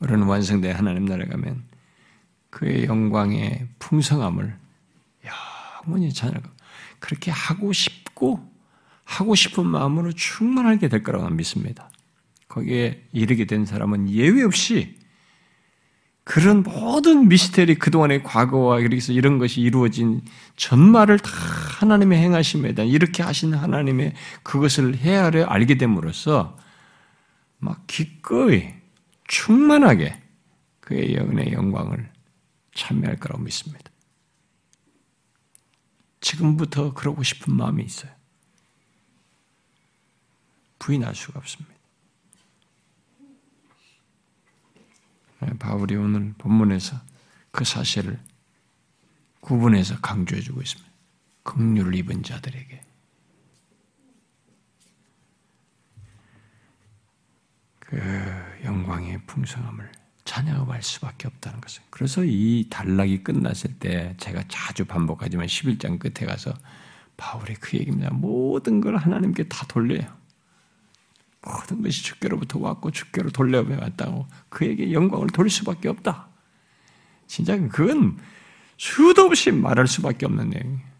[0.00, 1.64] 우리는 완성된 하나님 나라에 가면
[2.50, 4.56] 그의 영광의 풍성함을
[5.86, 6.48] 영원히 찬양하고
[6.98, 8.50] 그렇게 하고 싶고
[9.04, 11.90] 하고 싶은 마음으로 충만하게 될 거라고 믿습니다.
[12.48, 14.98] 거기에 이르게 된 사람은 예외 없이
[16.24, 20.22] 그런 모든 미스테리 그동안의 과거와 그래서 이런 것이 이루어진
[20.56, 21.30] 전말을 다
[21.80, 26.56] 하나님의 행하심에 대한 이렇게 하신 하나님의 그것을 헤아려 알게 됨으로써
[27.58, 28.79] 막 기꺼이
[29.30, 30.20] 충만하게
[30.80, 32.12] 그의 영의 영광을
[32.74, 33.92] 참여할 거라고 믿습니다.
[36.20, 38.12] 지금부터 그러고 싶은 마음이 있어요.
[40.80, 41.72] 부인할 수가 없습니다.
[45.44, 47.00] 예, 바울이 오늘 본문에서
[47.52, 48.18] 그 사실을
[49.40, 50.90] 구분해서 강조해주고 있습니다.
[51.44, 52.80] 긍휼을 입은 자들에게
[57.90, 57.98] 그
[58.64, 59.90] 영광의 풍성함을
[60.24, 61.82] 찬양할 수밖에 없다는 것을.
[61.90, 66.54] 그래서 이 단락이 끝났을 때 제가 자주 반복하지만 11장 끝에 가서
[67.16, 68.10] 바울의 그 얘기입니다.
[68.12, 70.06] 모든 걸 하나님께 다 돌려요.
[71.42, 76.28] 모든 것이 주께로부터 왔고 주께로 돌려왔다고 그에게 영광을 돌릴 수밖에 없다.
[77.26, 78.18] 진짜 그건
[78.76, 80.90] 수도 없이 말할 수밖에 없는 내용이에요.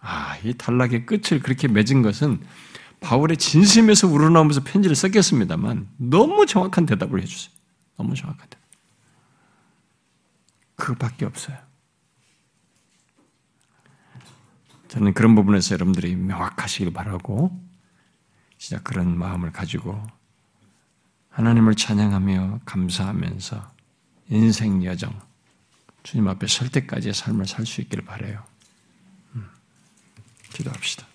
[0.00, 2.40] 아, 이 단락의 끝을 그렇게 맺은 것은
[3.04, 7.54] 바울의 진심에서 우러나오면서 편지를 썼겠습니다만 너무 정확한 대답을 해주세요.
[7.98, 8.64] 너무 정확한 대답.
[10.76, 11.56] 그밖에 없어요.
[14.88, 17.60] 저는 그런 부분에서 여러분들이 명확하시길 바라고
[18.56, 20.02] 진짜 그런 마음을 가지고
[21.28, 23.72] 하나님을 찬양하며 감사하면서
[24.30, 25.20] 인생 여정
[26.04, 28.42] 주님 앞에 설 때까지의 삶을 살 수 있기를 바래요.
[29.34, 29.48] 음,
[30.52, 31.06] 기도합시다.